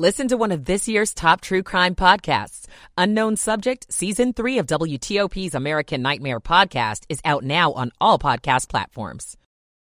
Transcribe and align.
Listen 0.00 0.28
to 0.28 0.38
one 0.38 0.50
of 0.50 0.64
this 0.64 0.88
year's 0.88 1.12
top 1.12 1.42
true 1.42 1.62
crime 1.62 1.94
podcasts. 1.94 2.64
Unknown 2.96 3.36
Subject, 3.36 3.84
Season 3.92 4.32
3 4.32 4.56
of 4.56 4.66
WTOP's 4.66 5.54
American 5.54 6.00
Nightmare 6.00 6.40
podcast 6.40 7.04
is 7.10 7.20
out 7.22 7.44
now 7.44 7.74
on 7.74 7.90
all 8.00 8.18
podcast 8.18 8.70
platforms. 8.70 9.36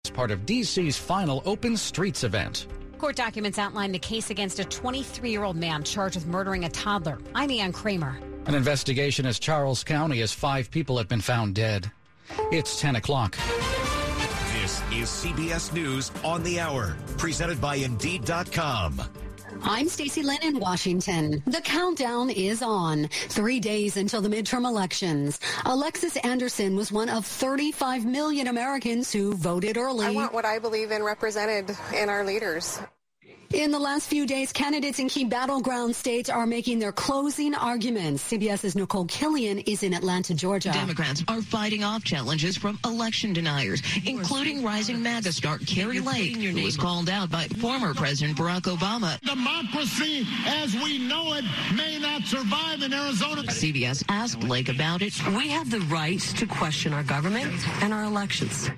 As 0.06 0.10
part 0.10 0.30
of 0.30 0.46
DC's 0.46 0.96
final 0.96 1.42
Open 1.44 1.76
Streets 1.76 2.24
event. 2.24 2.66
Court 2.96 3.14
documents 3.14 3.58
outline 3.58 3.92
the 3.92 3.98
case 3.98 4.30
against 4.30 4.58
a 4.58 4.64
23 4.64 5.30
year 5.30 5.44
old 5.44 5.56
man 5.56 5.84
charged 5.84 6.16
with 6.16 6.26
murdering 6.26 6.64
a 6.64 6.70
toddler. 6.70 7.18
I'm 7.34 7.50
Ann 7.50 7.70
Kramer. 7.70 8.18
An 8.46 8.54
investigation 8.54 9.26
as 9.26 9.38
Charles 9.38 9.84
County 9.84 10.22
as 10.22 10.32
five 10.32 10.70
people 10.70 10.96
have 10.96 11.08
been 11.08 11.20
found 11.20 11.54
dead. 11.54 11.92
It's 12.50 12.80
10 12.80 12.96
o'clock. 12.96 13.36
This 14.62 14.80
is 14.92 15.10
CBS 15.10 15.74
News 15.74 16.10
on 16.24 16.42
the 16.42 16.58
Hour, 16.58 16.96
presented 17.18 17.60
by 17.60 17.74
Indeed.com. 17.74 19.02
I'm 19.62 19.88
Stacey 19.88 20.22
Lynn 20.22 20.42
in 20.42 20.58
Washington. 20.58 21.42
The 21.46 21.60
countdown 21.60 22.30
is 22.30 22.62
on. 22.62 23.08
Three 23.08 23.60
days 23.60 23.96
until 23.96 24.20
the 24.20 24.28
midterm 24.28 24.66
elections. 24.66 25.40
Alexis 25.64 26.16
Anderson 26.18 26.76
was 26.76 26.90
one 26.90 27.08
of 27.08 27.26
35 27.26 28.04
million 28.04 28.46
Americans 28.46 29.12
who 29.12 29.34
voted 29.34 29.76
early. 29.76 30.06
I 30.06 30.10
want 30.10 30.32
what 30.32 30.44
I 30.44 30.58
believe 30.58 30.90
in 30.90 31.02
represented 31.02 31.76
in 31.94 32.08
our 32.08 32.24
leaders. 32.24 32.80
In 33.52 33.72
the 33.72 33.80
last 33.80 34.08
few 34.08 34.26
days, 34.26 34.52
candidates 34.52 35.00
in 35.00 35.08
key 35.08 35.24
battleground 35.24 35.96
states 35.96 36.30
are 36.30 36.46
making 36.46 36.78
their 36.78 36.92
closing 36.92 37.52
arguments. 37.52 38.30
CBS's 38.30 38.76
Nicole 38.76 39.06
Killion 39.06 39.66
is 39.66 39.82
in 39.82 39.92
Atlanta, 39.92 40.34
Georgia. 40.34 40.70
Democrats 40.70 41.24
are 41.26 41.42
fighting 41.42 41.82
off 41.82 42.04
challenges 42.04 42.56
from 42.56 42.78
election 42.84 43.32
deniers, 43.32 43.82
including 44.06 44.62
rising 44.62 45.02
MAGA 45.02 45.32
star 45.32 45.58
Kari 45.58 45.98
Lake, 45.98 46.36
who 46.36 46.62
was 46.62 46.76
called 46.76 47.10
out 47.10 47.28
by 47.28 47.48
former 47.58 47.92
President 47.92 48.38
Barack 48.38 48.62
Obama. 48.62 49.20
Democracy 49.22 50.24
as 50.46 50.72
we 50.74 50.98
know 50.98 51.34
it 51.34 51.44
may 51.74 51.98
not 51.98 52.22
survive 52.22 52.82
in 52.82 52.92
Arizona. 52.92 53.42
CBS 53.42 54.04
asked 54.08 54.44
Lake 54.44 54.68
about 54.68 55.02
it. 55.02 55.12
We 55.34 55.48
have 55.48 55.72
the 55.72 55.80
right 55.80 56.20
to 56.20 56.46
question 56.46 56.92
our 56.92 57.02
government 57.02 57.52
and 57.82 57.92
our 57.92 58.04
elections. 58.04 58.70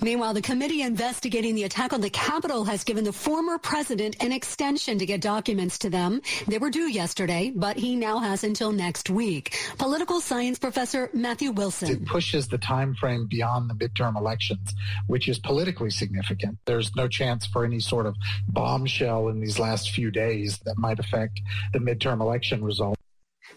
Meanwhile, 0.00 0.34
the 0.34 0.42
committee 0.42 0.82
investigating 0.82 1.54
the 1.54 1.64
attack 1.64 1.92
on 1.92 2.00
the 2.00 2.10
Capitol 2.10 2.64
has 2.64 2.84
given 2.84 3.04
the 3.04 3.12
former 3.12 3.58
president 3.58 4.16
an 4.20 4.32
extension 4.32 4.98
to 4.98 5.06
get 5.06 5.20
documents 5.20 5.78
to 5.80 5.90
them. 5.90 6.22
They 6.46 6.58
were 6.58 6.70
due 6.70 6.88
yesterday, 6.88 7.52
but 7.54 7.76
he 7.76 7.96
now 7.96 8.18
has 8.18 8.44
until 8.44 8.72
next 8.72 9.10
week. 9.10 9.56
Political 9.78 10.20
science 10.20 10.58
professor 10.58 11.10
Matthew 11.12 11.50
Wilson. 11.50 11.90
It 11.90 12.06
pushes 12.06 12.48
the 12.48 12.58
time 12.58 12.94
frame 12.94 13.26
beyond 13.26 13.70
the 13.70 13.74
midterm 13.74 14.16
elections, 14.16 14.74
which 15.06 15.28
is 15.28 15.38
politically 15.38 15.90
significant. 15.90 16.58
There's 16.64 16.94
no 16.94 17.08
chance 17.08 17.46
for 17.46 17.64
any 17.64 17.80
sort 17.80 18.06
of 18.06 18.16
bombshell 18.48 19.28
in 19.28 19.40
these 19.40 19.58
last 19.58 19.90
few 19.90 20.10
days 20.10 20.58
that 20.64 20.78
might 20.78 20.98
affect 20.98 21.40
the 21.72 21.78
midterm 21.78 22.20
election 22.20 22.62
result. 22.64 22.97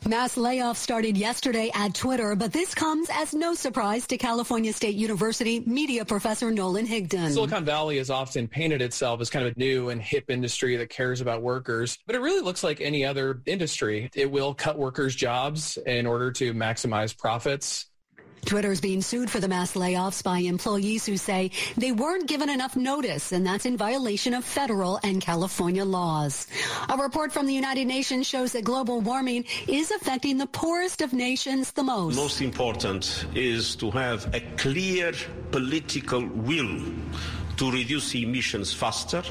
Mass 0.07 0.35
layoffs 0.35 0.77
started 0.77 1.15
yesterday 1.15 1.69
at 1.75 1.93
Twitter, 1.93 2.35
but 2.35 2.51
this 2.51 2.73
comes 2.73 3.07
as 3.13 3.35
no 3.35 3.53
surprise 3.53 4.07
to 4.07 4.17
California 4.17 4.73
State 4.73 4.95
University 4.95 5.59
media 5.59 6.03
professor 6.05 6.49
Nolan 6.49 6.87
Higdon. 6.87 7.31
Silicon 7.31 7.63
Valley 7.63 7.97
has 7.97 8.09
often 8.09 8.47
painted 8.47 8.81
itself 8.81 9.21
as 9.21 9.29
kind 9.29 9.45
of 9.45 9.55
a 9.55 9.59
new 9.59 9.89
and 9.89 10.01
hip 10.01 10.31
industry 10.31 10.75
that 10.77 10.89
cares 10.89 11.21
about 11.21 11.43
workers, 11.43 11.99
but 12.07 12.15
it 12.15 12.19
really 12.19 12.41
looks 12.41 12.63
like 12.63 12.81
any 12.81 13.05
other 13.05 13.43
industry. 13.45 14.09
It 14.15 14.31
will 14.31 14.55
cut 14.55 14.75
workers' 14.75 15.15
jobs 15.15 15.77
in 15.77 16.07
order 16.07 16.31
to 16.31 16.51
maximize 16.55 17.15
profits. 17.15 17.90
Twitter 18.45 18.71
is 18.71 18.81
being 18.81 19.01
sued 19.01 19.29
for 19.29 19.39
the 19.39 19.47
mass 19.47 19.73
layoffs 19.73 20.23
by 20.23 20.39
employees 20.39 21.05
who 21.05 21.17
say 21.17 21.51
they 21.77 21.91
weren't 21.91 22.27
given 22.27 22.49
enough 22.49 22.75
notice, 22.75 23.31
and 23.31 23.45
that's 23.45 23.65
in 23.65 23.77
violation 23.77 24.33
of 24.33 24.43
federal 24.43 24.99
and 25.03 25.21
California 25.21 25.85
laws. 25.85 26.47
A 26.89 26.97
report 26.97 27.31
from 27.31 27.45
the 27.45 27.53
United 27.53 27.85
Nations 27.85 28.27
shows 28.27 28.51
that 28.53 28.63
global 28.63 29.01
warming 29.01 29.45
is 29.67 29.91
affecting 29.91 30.37
the 30.37 30.47
poorest 30.47 31.01
of 31.01 31.13
nations 31.13 31.71
the 31.71 31.83
most. 31.83 32.15
Most 32.15 32.41
important 32.41 33.25
is 33.35 33.75
to 33.77 33.91
have 33.91 34.33
a 34.33 34.41
clear 34.57 35.13
political 35.51 36.25
will 36.25 36.81
to 37.57 37.71
reduce 37.71 38.15
emissions 38.15 38.73
faster. 38.73 39.23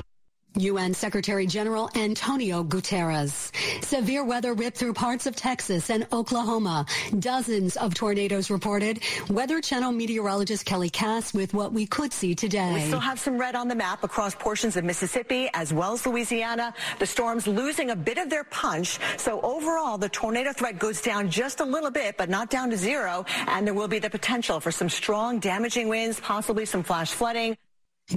UN 0.56 0.92
Secretary 0.94 1.46
General 1.46 1.88
Antonio 1.94 2.64
Guterres. 2.64 3.50
Severe 3.84 4.24
weather 4.24 4.52
ripped 4.52 4.76
through 4.76 4.94
parts 4.94 5.26
of 5.26 5.36
Texas 5.36 5.90
and 5.90 6.06
Oklahoma. 6.12 6.86
Dozens 7.18 7.76
of 7.76 7.94
tornadoes 7.94 8.50
reported. 8.50 9.00
Weather 9.28 9.60
Channel 9.60 9.92
meteorologist 9.92 10.64
Kelly 10.64 10.90
Cass 10.90 11.32
with 11.32 11.54
what 11.54 11.72
we 11.72 11.86
could 11.86 12.12
see 12.12 12.34
today. 12.34 12.74
We 12.74 12.80
still 12.80 13.00
have 13.00 13.20
some 13.20 13.38
red 13.38 13.54
on 13.54 13.68
the 13.68 13.74
map 13.74 14.04
across 14.04 14.34
portions 14.34 14.76
of 14.76 14.84
Mississippi 14.84 15.48
as 15.54 15.72
well 15.72 15.92
as 15.92 16.04
Louisiana. 16.06 16.74
The 16.98 17.06
storm's 17.06 17.46
losing 17.46 17.90
a 17.90 17.96
bit 17.96 18.18
of 18.18 18.28
their 18.28 18.44
punch. 18.44 18.98
So 19.18 19.40
overall, 19.42 19.98
the 19.98 20.08
tornado 20.08 20.52
threat 20.52 20.78
goes 20.78 21.00
down 21.00 21.30
just 21.30 21.60
a 21.60 21.64
little 21.64 21.90
bit, 21.90 22.16
but 22.16 22.28
not 22.28 22.50
down 22.50 22.70
to 22.70 22.76
zero. 22.76 23.24
And 23.46 23.66
there 23.66 23.74
will 23.74 23.88
be 23.88 23.98
the 23.98 24.10
potential 24.10 24.60
for 24.60 24.72
some 24.72 24.88
strong 24.88 25.38
damaging 25.38 25.88
winds, 25.88 26.18
possibly 26.20 26.66
some 26.66 26.82
flash 26.82 27.12
flooding. 27.12 27.56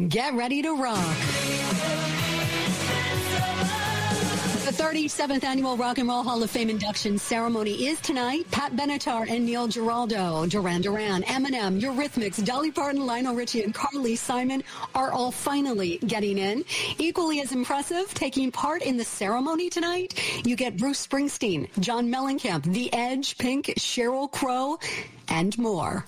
Get 0.10 0.34
ready 0.34 0.64
to 0.64 0.74
rock. 0.82 1.16
37th 4.84 5.46
annual 5.46 5.78
Rock 5.78 5.98
and 5.98 6.10
Roll 6.10 6.24
Hall 6.24 6.44
of 6.44 6.52
Fame 6.52 6.70
induction 6.70 7.18
ceremony 7.18 7.88
is 7.88 8.02
tonight. 8.02 8.46
Pat 8.52 8.74
Benatar 8.74 9.30
and 9.30 9.46
Neil 9.46 9.66
Giraldo, 9.66 10.46
Duran 10.46 10.82
Duran, 10.82 11.24
Eminem, 11.24 11.80
Eurythmics, 11.80 12.44
Dolly 12.44 12.70
Parton, 12.70 13.06
Lionel 13.06 13.34
Richie, 13.34 13.64
and 13.64 13.74
Carly 13.74 14.18
Simon 14.18 14.62
are 14.94 15.14
all 15.14 15.32
finally 15.32 16.00
getting 16.06 16.38
in. 16.38 16.66
Equally 16.98 17.40
as 17.40 17.54
impressive, 17.54 18.14
taking 18.14 18.52
part 18.52 18.82
in 18.82 18.98
the 18.98 19.06
ceremony 19.06 19.70
tonight, 19.70 20.20
you 20.46 20.58
get 20.58 20.76
Bruce 20.76 21.08
Springsteen, 21.08 21.70
John 21.80 22.12
Mellencamp, 22.12 22.64
The 22.64 22.94
Edge, 22.94 23.38
Pink, 23.38 23.68
Sheryl 23.78 24.30
Crow, 24.30 24.80
and 25.30 25.58
more. 25.58 26.06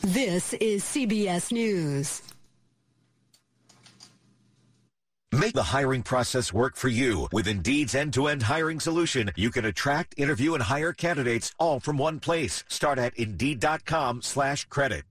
This 0.00 0.54
is 0.54 0.82
CBS 0.82 1.52
News. 1.52 2.22
Make 5.34 5.54
the 5.54 5.64
hiring 5.64 6.02
process 6.04 6.52
work 6.52 6.76
for 6.76 6.88
you. 6.88 7.28
With 7.32 7.48
Indeed's 7.48 7.96
end-to-end 7.96 8.44
hiring 8.44 8.78
solution, 8.78 9.32
you 9.34 9.50
can 9.50 9.64
attract, 9.64 10.14
interview, 10.16 10.54
and 10.54 10.62
hire 10.62 10.92
candidates 10.92 11.52
all 11.58 11.80
from 11.80 11.96
one 11.96 12.20
place. 12.20 12.62
Start 12.68 12.98
at 12.98 13.16
Indeed.com 13.16 14.22
slash 14.22 14.66
credit. 14.66 15.02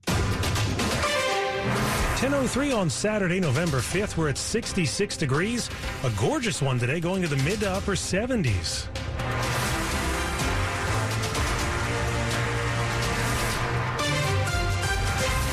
10.03 2.16 2.74
on 2.74 2.88
Saturday, 2.88 3.38
November 3.38 3.80
5th. 3.80 4.16
We're 4.16 4.30
at 4.30 4.38
66 4.38 5.18
degrees. 5.18 5.68
A 6.04 6.10
gorgeous 6.18 6.62
one 6.62 6.78
today, 6.78 7.00
going 7.00 7.20
to 7.20 7.28
the 7.28 7.36
mid 7.44 7.60
to 7.60 7.70
upper 7.70 7.92
70s. 7.92 8.86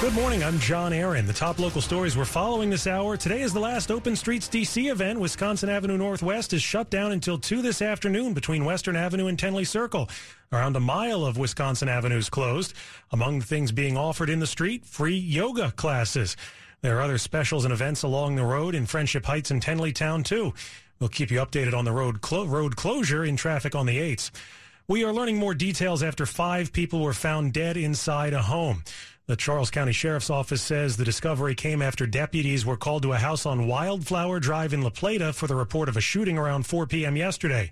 Good 0.02 0.14
morning. 0.14 0.44
I'm 0.44 0.58
John 0.58 0.94
Aaron. 0.94 1.28
The 1.28 1.32
top 1.32 1.60
local 1.60 1.80
stories 1.80 2.18
we're 2.18 2.26
following 2.26 2.72
this 2.72 2.88
hour. 2.88 3.16
Today 3.16 3.44
is 3.44 3.54
the 3.54 3.60
last 3.60 3.92
Open 3.92 4.16
Streets 4.16 4.50
DC 4.50 4.92
event. 4.92 5.20
Wisconsin 5.20 5.70
Avenue 5.70 5.96
Northwest 5.96 6.54
is 6.54 6.64
shut 6.64 6.90
down 6.90 7.12
until 7.12 7.38
2 7.38 7.62
this 7.62 7.84
afternoon 7.84 8.34
between 8.34 8.66
Western 8.66 8.96
Avenue 8.96 9.28
and 9.28 9.38
Tenley 9.38 9.66
Circle. 9.66 10.10
Around 10.52 10.76
a 10.76 10.80
mile 10.80 11.24
of 11.24 11.38
Wisconsin 11.38 11.88
Avenue 11.88 12.18
is 12.18 12.32
closed. 12.32 12.74
Among 13.12 13.38
the 13.38 13.46
things 13.46 13.72
being 13.72 13.96
offered 13.96 14.32
in 14.32 14.40
the 14.40 14.48
street, 14.48 14.88
free 14.88 15.16
yoga 15.16 15.70
classes. 15.70 16.36
There 16.82 16.98
are 16.98 17.02
other 17.02 17.20
specials 17.20 17.64
and 17.64 17.72
events 17.72 18.02
along 18.02 18.38
the 18.38 18.44
road 18.44 18.74
in 18.74 18.88
Friendship 18.88 19.24
Heights 19.24 19.52
and 19.52 19.62
Tenleytown, 19.64 20.26
too. 20.26 20.56
We'll 21.00 21.10
keep 21.10 21.30
you 21.30 21.38
updated 21.38 21.76
on 21.76 21.86
the 21.86 21.92
road, 21.92 22.22
clo- 22.22 22.48
road 22.48 22.76
closure 22.76 23.24
in 23.24 23.38
traffic 23.38 23.76
on 23.76 23.86
the 23.86 24.00
8s. 24.00 24.32
We 24.88 25.06
are 25.06 25.14
learning 25.14 25.38
more 25.38 25.54
details 25.54 26.02
after 26.02 26.26
five 26.26 26.74
people 26.74 27.02
were 27.02 27.14
found 27.14 27.54
dead 27.54 27.78
inside 27.78 28.34
a 28.34 28.42
home. 28.42 28.84
The 29.28 29.36
Charles 29.36 29.70
County 29.72 29.92
Sheriff's 29.92 30.30
Office 30.30 30.62
says 30.62 30.98
the 30.98 31.06
discovery 31.06 31.56
came 31.56 31.82
after 31.82 32.08
deputies 32.08 32.66
were 32.66 32.76
called 32.76 33.04
to 33.04 33.14
a 33.14 33.18
house 33.18 33.46
on 33.46 33.68
Wildflower 33.68 34.40
Drive 34.40 34.74
in 34.74 34.82
La 34.82 34.90
Plata 34.90 35.32
for 35.32 35.48
the 35.48 35.56
report 35.56 35.88
of 35.88 35.96
a 35.96 36.02
shooting 36.02 36.38
around 36.38 36.66
4 36.66 36.88
p.m. 36.88 37.16
yesterday. 37.16 37.70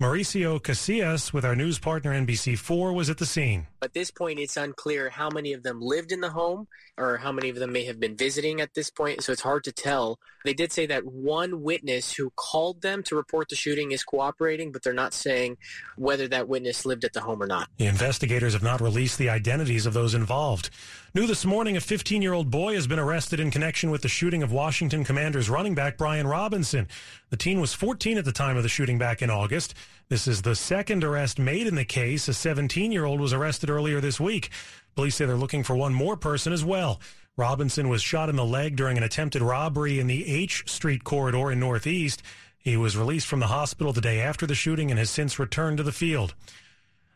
Mauricio 0.00 0.60
Casillas 0.60 1.32
with 1.32 1.44
our 1.44 1.56
news 1.56 1.78
partner 1.78 2.12
NBC4 2.12 2.94
was 2.94 3.10
at 3.10 3.18
the 3.18 3.26
scene. 3.26 3.66
At 3.84 3.92
this 3.92 4.10
point, 4.10 4.38
it's 4.38 4.56
unclear 4.56 5.10
how 5.10 5.28
many 5.28 5.52
of 5.52 5.62
them 5.62 5.78
lived 5.78 6.10
in 6.10 6.22
the 6.22 6.30
home 6.30 6.68
or 6.96 7.18
how 7.18 7.32
many 7.32 7.50
of 7.50 7.56
them 7.56 7.70
may 7.70 7.84
have 7.84 8.00
been 8.00 8.16
visiting 8.16 8.62
at 8.62 8.72
this 8.72 8.88
point, 8.88 9.22
so 9.22 9.30
it's 9.30 9.42
hard 9.42 9.62
to 9.64 9.72
tell. 9.72 10.18
They 10.42 10.54
did 10.54 10.72
say 10.72 10.86
that 10.86 11.04
one 11.04 11.60
witness 11.62 12.14
who 12.14 12.30
called 12.30 12.80
them 12.80 13.02
to 13.02 13.14
report 13.14 13.50
the 13.50 13.56
shooting 13.56 13.92
is 13.92 14.02
cooperating, 14.02 14.72
but 14.72 14.82
they're 14.82 14.94
not 14.94 15.12
saying 15.12 15.58
whether 15.96 16.26
that 16.28 16.48
witness 16.48 16.86
lived 16.86 17.04
at 17.04 17.12
the 17.12 17.20
home 17.20 17.42
or 17.42 17.46
not. 17.46 17.68
The 17.76 17.84
investigators 17.84 18.54
have 18.54 18.62
not 18.62 18.80
released 18.80 19.18
the 19.18 19.28
identities 19.28 19.84
of 19.84 19.92
those 19.92 20.14
involved. 20.14 20.70
New 21.12 21.26
this 21.26 21.44
morning, 21.44 21.76
a 21.76 21.80
15 21.80 22.22
year 22.22 22.32
old 22.32 22.50
boy 22.50 22.74
has 22.74 22.86
been 22.86 22.98
arrested 22.98 23.38
in 23.38 23.50
connection 23.50 23.90
with 23.90 24.00
the 24.00 24.08
shooting 24.08 24.42
of 24.42 24.50
Washington 24.50 25.04
Commanders 25.04 25.50
running 25.50 25.74
back 25.74 25.98
Brian 25.98 26.26
Robinson. 26.26 26.88
The 27.28 27.36
teen 27.36 27.60
was 27.60 27.74
14 27.74 28.16
at 28.16 28.24
the 28.24 28.32
time 28.32 28.56
of 28.56 28.62
the 28.62 28.68
shooting 28.68 28.98
back 28.98 29.20
in 29.20 29.28
August. 29.28 29.74
This 30.08 30.28
is 30.28 30.42
the 30.42 30.54
second 30.54 31.02
arrest 31.02 31.38
made 31.38 31.66
in 31.66 31.76
the 31.76 31.84
case. 31.84 32.28
A 32.28 32.34
17 32.34 32.92
year 32.92 33.04
old 33.04 33.20
was 33.20 33.32
arrested 33.32 33.70
earlier 33.70 34.00
this 34.00 34.20
week. 34.20 34.50
Police 34.94 35.16
say 35.16 35.24
they're 35.24 35.36
looking 35.36 35.64
for 35.64 35.74
one 35.74 35.94
more 35.94 36.16
person 36.16 36.52
as 36.52 36.64
well. 36.64 37.00
Robinson 37.36 37.88
was 37.88 38.02
shot 38.02 38.28
in 38.28 38.36
the 38.36 38.44
leg 38.44 38.76
during 38.76 38.96
an 38.96 39.02
attempted 39.02 39.42
robbery 39.42 39.98
in 39.98 40.06
the 40.06 40.26
H 40.28 40.62
Street 40.66 41.04
corridor 41.04 41.50
in 41.50 41.58
Northeast. 41.58 42.22
He 42.58 42.76
was 42.76 42.96
released 42.96 43.26
from 43.26 43.40
the 43.40 43.48
hospital 43.48 43.92
the 43.92 44.00
day 44.00 44.20
after 44.20 44.46
the 44.46 44.54
shooting 44.54 44.90
and 44.90 44.98
has 44.98 45.10
since 45.10 45.38
returned 45.38 45.78
to 45.78 45.82
the 45.82 45.92
field. 45.92 46.34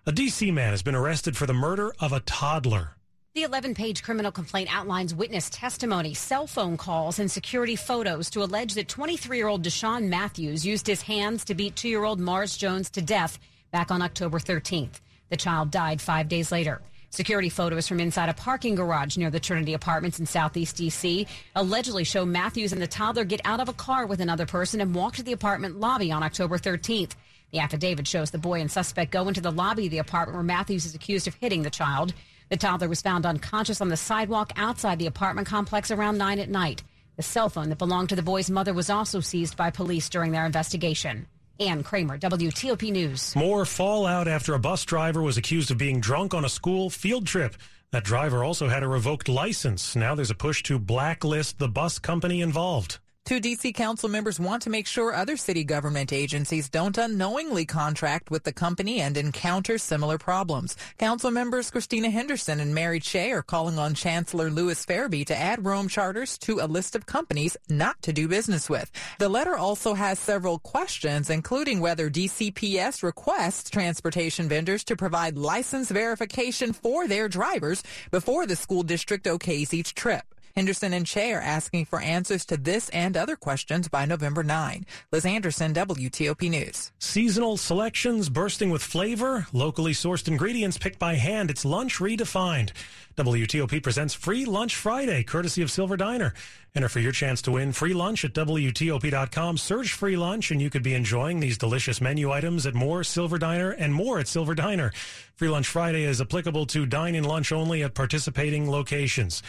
A 0.06 0.12
D.C. 0.12 0.50
man 0.50 0.70
has 0.70 0.82
been 0.82 0.94
arrested 0.94 1.36
for 1.36 1.46
the 1.46 1.52
murder 1.52 1.94
of 2.00 2.12
a 2.12 2.20
toddler. 2.20 2.97
The 3.38 3.44
11 3.44 3.76
page 3.76 4.02
criminal 4.02 4.32
complaint 4.32 4.68
outlines 4.74 5.14
witness 5.14 5.48
testimony, 5.48 6.12
cell 6.12 6.48
phone 6.48 6.76
calls, 6.76 7.20
and 7.20 7.30
security 7.30 7.76
photos 7.76 8.30
to 8.30 8.42
allege 8.42 8.74
that 8.74 8.88
23 8.88 9.36
year 9.36 9.46
old 9.46 9.62
Deshaun 9.62 10.08
Matthews 10.08 10.66
used 10.66 10.88
his 10.88 11.02
hands 11.02 11.44
to 11.44 11.54
beat 11.54 11.76
two 11.76 11.88
year 11.88 12.02
old 12.02 12.18
Mars 12.18 12.56
Jones 12.56 12.90
to 12.90 13.00
death 13.00 13.38
back 13.70 13.92
on 13.92 14.02
October 14.02 14.40
13th. 14.40 14.98
The 15.30 15.36
child 15.36 15.70
died 15.70 16.00
five 16.00 16.28
days 16.28 16.50
later. 16.50 16.82
Security 17.10 17.48
photos 17.48 17.86
from 17.86 18.00
inside 18.00 18.28
a 18.28 18.34
parking 18.34 18.74
garage 18.74 19.16
near 19.16 19.30
the 19.30 19.38
Trinity 19.38 19.72
Apartments 19.72 20.18
in 20.18 20.26
Southeast 20.26 20.76
DC 20.76 21.28
allegedly 21.54 22.02
show 22.02 22.26
Matthews 22.26 22.72
and 22.72 22.82
the 22.82 22.88
toddler 22.88 23.22
get 23.22 23.40
out 23.44 23.60
of 23.60 23.68
a 23.68 23.72
car 23.72 24.04
with 24.04 24.20
another 24.20 24.46
person 24.46 24.80
and 24.80 24.96
walk 24.96 25.14
to 25.14 25.22
the 25.22 25.30
apartment 25.30 25.78
lobby 25.78 26.10
on 26.10 26.24
October 26.24 26.58
13th. 26.58 27.12
The 27.52 27.60
affidavit 27.60 28.08
shows 28.08 28.32
the 28.32 28.38
boy 28.38 28.60
and 28.60 28.68
suspect 28.68 29.12
go 29.12 29.28
into 29.28 29.40
the 29.40 29.52
lobby 29.52 29.86
of 29.86 29.92
the 29.92 29.98
apartment 29.98 30.34
where 30.34 30.42
Matthews 30.42 30.84
is 30.84 30.96
accused 30.96 31.28
of 31.28 31.34
hitting 31.34 31.62
the 31.62 31.70
child. 31.70 32.14
The 32.48 32.56
toddler 32.56 32.88
was 32.88 33.02
found 33.02 33.26
unconscious 33.26 33.80
on 33.80 33.88
the 33.88 33.96
sidewalk 33.96 34.52
outside 34.56 34.98
the 34.98 35.06
apartment 35.06 35.46
complex 35.46 35.90
around 35.90 36.16
9 36.18 36.38
at 36.38 36.48
night. 36.48 36.82
The 37.16 37.22
cell 37.22 37.48
phone 37.48 37.68
that 37.68 37.78
belonged 37.78 38.08
to 38.10 38.16
the 38.16 38.22
boy's 38.22 38.50
mother 38.50 38.72
was 38.72 38.88
also 38.88 39.20
seized 39.20 39.56
by 39.56 39.70
police 39.70 40.08
during 40.08 40.32
their 40.32 40.46
investigation. 40.46 41.26
Ann 41.60 41.82
Kramer, 41.82 42.16
WTOP 42.18 42.90
News. 42.92 43.34
More 43.34 43.64
fallout 43.64 44.28
after 44.28 44.54
a 44.54 44.58
bus 44.58 44.84
driver 44.84 45.20
was 45.20 45.36
accused 45.36 45.70
of 45.70 45.78
being 45.78 46.00
drunk 46.00 46.32
on 46.32 46.44
a 46.44 46.48
school 46.48 46.88
field 46.88 47.26
trip. 47.26 47.56
That 47.90 48.04
driver 48.04 48.44
also 48.44 48.68
had 48.68 48.82
a 48.82 48.88
revoked 48.88 49.28
license. 49.28 49.96
Now 49.96 50.14
there's 50.14 50.30
a 50.30 50.36
push 50.36 50.62
to 50.64 50.78
blacklist 50.78 51.58
the 51.58 51.68
bus 51.68 51.98
company 51.98 52.40
involved. 52.40 52.98
Two 53.28 53.40
D.C. 53.40 53.74
council 53.74 54.08
members 54.08 54.40
want 54.40 54.62
to 54.62 54.70
make 54.70 54.86
sure 54.86 55.12
other 55.12 55.36
city 55.36 55.62
government 55.62 56.14
agencies 56.14 56.70
don't 56.70 56.96
unknowingly 56.96 57.66
contract 57.66 58.30
with 58.30 58.44
the 58.44 58.54
company 58.54 59.02
and 59.02 59.18
encounter 59.18 59.76
similar 59.76 60.16
problems. 60.16 60.78
Council 60.96 61.30
members 61.30 61.70
Christina 61.70 62.08
Henderson 62.08 62.58
and 62.58 62.74
Mary 62.74 63.00
Cheh 63.00 63.32
are 63.32 63.42
calling 63.42 63.78
on 63.78 63.92
Chancellor 63.92 64.48
Lewis 64.48 64.86
Ferebee 64.86 65.26
to 65.26 65.36
add 65.36 65.66
Rome 65.66 65.88
charters 65.88 66.38
to 66.38 66.60
a 66.60 66.66
list 66.66 66.96
of 66.96 67.04
companies 67.04 67.54
not 67.68 68.00
to 68.00 68.14
do 68.14 68.28
business 68.28 68.70
with. 68.70 68.90
The 69.18 69.28
letter 69.28 69.58
also 69.58 69.92
has 69.92 70.18
several 70.18 70.58
questions, 70.60 71.28
including 71.28 71.80
whether 71.80 72.08
DCPS 72.08 73.02
requests 73.02 73.68
transportation 73.68 74.48
vendors 74.48 74.84
to 74.84 74.96
provide 74.96 75.36
license 75.36 75.90
verification 75.90 76.72
for 76.72 77.06
their 77.06 77.28
drivers 77.28 77.82
before 78.10 78.46
the 78.46 78.56
school 78.56 78.82
district 78.82 79.26
okays 79.26 79.74
each 79.74 79.94
trip. 79.94 80.24
Henderson 80.56 80.92
and 80.92 81.06
Cheh 81.06 81.32
are 81.32 81.40
asking 81.40 81.84
for 81.84 82.00
answers 82.00 82.44
to 82.46 82.56
this 82.56 82.88
and 82.90 83.16
other 83.16 83.36
questions 83.36 83.88
by 83.88 84.04
November 84.04 84.42
9. 84.42 84.84
Liz 85.12 85.24
Anderson, 85.24 85.72
WTOP 85.74 86.50
News. 86.50 86.92
Seasonal 86.98 87.56
selections 87.56 88.28
bursting 88.28 88.70
with 88.70 88.82
flavor, 88.82 89.46
locally 89.52 89.92
sourced 89.92 90.28
ingredients 90.28 90.78
picked 90.78 90.98
by 90.98 91.14
hand. 91.14 91.50
It's 91.50 91.64
lunch 91.64 91.98
redefined. 91.98 92.70
WTOP 93.16 93.82
presents 93.82 94.14
Free 94.14 94.44
Lunch 94.44 94.76
Friday, 94.76 95.24
courtesy 95.24 95.62
of 95.62 95.70
Silver 95.70 95.96
Diner. 95.96 96.34
Enter 96.74 96.88
for 96.88 97.00
your 97.00 97.12
chance 97.12 97.42
to 97.42 97.52
win 97.52 97.72
free 97.72 97.94
lunch 97.94 98.24
at 98.24 98.32
WTOP.com. 98.34 99.56
Search 99.56 99.92
free 99.92 100.16
lunch 100.16 100.50
and 100.50 100.62
you 100.62 100.70
could 100.70 100.82
be 100.82 100.94
enjoying 100.94 101.40
these 101.40 101.58
delicious 101.58 102.00
menu 102.00 102.30
items 102.30 102.66
at 102.66 102.74
more 102.74 103.02
Silver 103.02 103.38
Diner 103.38 103.70
and 103.70 103.92
more 103.92 104.20
at 104.20 104.28
Silver 104.28 104.54
Diner. 104.54 104.92
Free 105.34 105.48
Lunch 105.48 105.66
Friday 105.66 106.04
is 106.04 106.20
applicable 106.20 106.66
to 106.66 106.86
dine 106.86 107.14
in 107.14 107.24
lunch 107.24 107.50
only 107.50 107.82
at 107.82 107.94
participating 107.94 108.70
locations. 108.70 109.42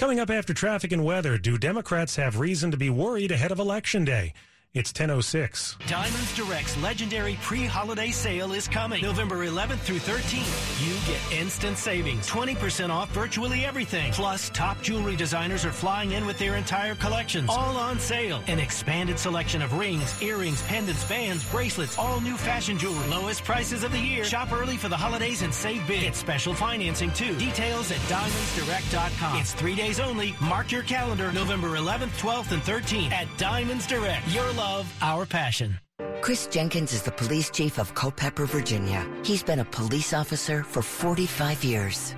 Coming 0.00 0.18
up 0.18 0.30
after 0.30 0.54
traffic 0.54 0.92
and 0.92 1.04
weather, 1.04 1.36
do 1.36 1.58
Democrats 1.58 2.16
have 2.16 2.38
reason 2.38 2.70
to 2.70 2.78
be 2.78 2.88
worried 2.88 3.30
ahead 3.30 3.52
of 3.52 3.58
Election 3.58 4.02
Day? 4.02 4.32
It's 4.72 4.92
10.06. 4.92 5.84
Diamonds 5.88 6.36
Direct's 6.36 6.80
legendary 6.80 7.36
pre-holiday 7.42 8.12
sale 8.12 8.52
is 8.52 8.68
coming 8.68 9.02
November 9.02 9.44
11th 9.44 9.80
through 9.80 9.98
13th. 9.98 10.86
You 10.86 11.12
get 11.12 11.40
instant 11.42 11.76
savings, 11.76 12.28
20% 12.28 12.88
off 12.88 13.10
virtually 13.10 13.64
everything. 13.64 14.12
Plus, 14.12 14.48
top 14.50 14.80
jewelry 14.80 15.16
designers 15.16 15.64
are 15.64 15.72
flying 15.72 16.12
in 16.12 16.24
with 16.24 16.38
their 16.38 16.54
entire 16.54 16.94
collections, 16.94 17.50
all 17.50 17.76
on 17.76 17.98
sale. 17.98 18.44
An 18.46 18.60
expanded 18.60 19.18
selection 19.18 19.60
of 19.60 19.72
rings, 19.72 20.22
earrings, 20.22 20.62
pendants, 20.62 21.02
bands, 21.08 21.50
bracelets, 21.50 21.98
all 21.98 22.20
new 22.20 22.36
fashion 22.36 22.78
jewelry. 22.78 23.08
Lowest 23.08 23.42
prices 23.42 23.82
of 23.82 23.90
the 23.90 23.98
year. 23.98 24.22
Shop 24.22 24.52
early 24.52 24.76
for 24.76 24.88
the 24.88 24.96
holidays 24.96 25.42
and 25.42 25.52
save 25.52 25.84
big. 25.88 26.02
Get 26.02 26.14
special 26.14 26.54
financing 26.54 27.10
too. 27.10 27.36
Details 27.38 27.90
at 27.90 27.98
diamondsdirect.com. 28.02 29.40
It's 29.40 29.52
three 29.52 29.74
days 29.74 29.98
only. 29.98 30.32
Mark 30.40 30.70
your 30.70 30.84
calendar. 30.84 31.32
November 31.32 31.70
11th, 31.70 32.16
12th, 32.20 32.52
and 32.52 32.62
13th 32.62 33.10
at 33.10 33.26
Diamonds 33.36 33.84
Direct. 33.88 34.28
Your 34.28 34.44
love, 34.60 34.86
our 35.00 35.24
passion. 35.24 35.78
Chris 36.20 36.46
Jenkins 36.46 36.92
is 36.92 37.02
the 37.02 37.10
police 37.12 37.50
chief 37.50 37.78
of 37.78 37.94
Culpeper, 37.94 38.44
Virginia. 38.44 39.06
He's 39.24 39.42
been 39.42 39.60
a 39.60 39.64
police 39.64 40.12
officer 40.12 40.62
for 40.62 40.82
45 40.82 41.64
years. 41.64 42.14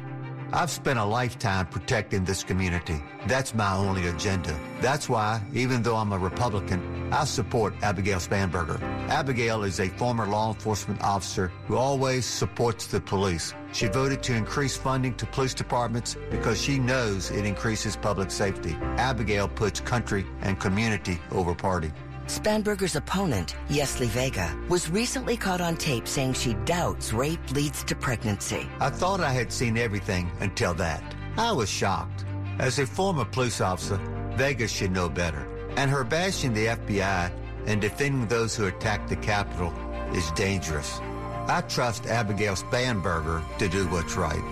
I've 0.55 0.71
spent 0.71 0.99
a 0.99 1.05
lifetime 1.05 1.67
protecting 1.67 2.25
this 2.25 2.45
community. 2.45 3.03
That's 3.27 3.55
my 3.55 3.75
only 3.75 4.09
agenda. 4.09 4.55
That's 4.83 5.09
why, 5.09 5.41
even 5.55 5.83
though 5.83 5.97
I'm 5.97 6.13
a 6.13 6.19
Republican, 6.19 7.11
I 7.11 7.25
support 7.25 7.75
Abigail 7.83 8.19
Spanberger. 8.19 8.79
Abigail 9.09 9.63
is 9.63 9.81
a 9.81 9.89
former 9.89 10.27
law 10.27 10.53
enforcement 10.53 11.01
officer 11.01 11.51
who 11.67 11.77
always 11.77 12.27
supports 12.27 12.87
the 12.87 13.01
police. 13.01 13.55
She 13.73 13.87
voted 13.87 14.23
to 14.25 14.35
increase 14.35 14.77
funding 14.77 15.15
to 15.15 15.27
police 15.27 15.55
departments 15.55 16.17
because 16.31 16.61
she 16.61 16.79
knows 16.79 17.31
it 17.31 17.47
increases 17.47 17.97
public 17.97 18.31
safety. 18.31 18.77
Abigail 18.99 19.49
puts 19.49 19.81
country 19.81 20.27
and 20.43 20.61
community 20.61 21.19
over 21.31 21.55
party. 21.55 21.93
Spanberger's 22.27 22.97
opponent, 22.97 23.57
Yesli 23.69 24.07
Vega, 24.07 24.57
was 24.69 24.91
recently 24.91 25.37
caught 25.37 25.61
on 25.61 25.77
tape 25.77 26.07
saying 26.07 26.35
she 26.35 26.55
doubts 26.65 27.13
rape 27.13 27.51
leads 27.53 27.85
to 27.85 27.95
pregnancy. 27.95 28.69
I 28.81 28.91
thought 28.91 29.21
I 29.21 29.33
had 29.33 29.53
seen 29.53 29.77
everything 29.77 30.31
until 30.41 30.75
that. 30.75 31.03
I 31.37 31.53
was 31.53 31.69
shocked. 31.69 32.25
As 32.59 32.79
a 32.79 32.87
former 32.87 33.25
police 33.25 33.61
officer, 33.61 33.99
Vega 34.35 34.69
should 34.69 34.93
know 34.93 35.09
better. 35.09 35.47
And 35.77 35.91
her 35.91 36.05
bashing 36.05 36.53
the 36.53 36.67
FBI 36.67 37.33
and 37.67 37.81
defending 37.81 38.27
those 38.29 38.55
who 38.55 38.67
attacked 38.67 39.09
the 39.09 39.17
Capitol 39.17 39.73
is 40.15 40.31
dangerous. 40.33 41.01
I 41.49 41.63
trust 41.69 42.07
Abigail 42.07 42.55
Spanberger 42.55 43.43
to 43.59 43.69
do 43.69 43.87
what's 43.89 44.17
right. 44.17 44.43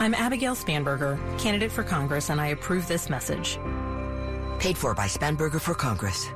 I'm 0.00 0.14
Abigail 0.14 0.54
Spanberger, 0.54 1.18
candidate 1.38 1.72
for 1.72 1.82
Congress, 1.82 2.30
and 2.30 2.40
I 2.40 2.48
approve 2.48 2.86
this 2.88 3.08
message. 3.08 3.58
Paid 4.58 4.76
for 4.76 4.94
by 4.94 5.06
Spanberger 5.06 5.60
for 5.60 5.74
Congress. 5.74 6.28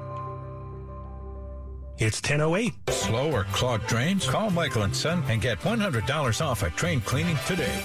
It's 2.00 2.16
1008. 2.22 2.72
Slow 2.88 3.30
or 3.30 3.44
clogged 3.52 3.86
drains? 3.86 4.26
Call 4.26 4.48
Michael 4.48 4.84
and 4.84 4.96
Son 4.96 5.22
and 5.28 5.38
get 5.38 5.60
$100 5.60 6.40
off 6.40 6.62
at 6.62 6.74
train 6.74 7.02
cleaning 7.02 7.36
today. 7.46 7.84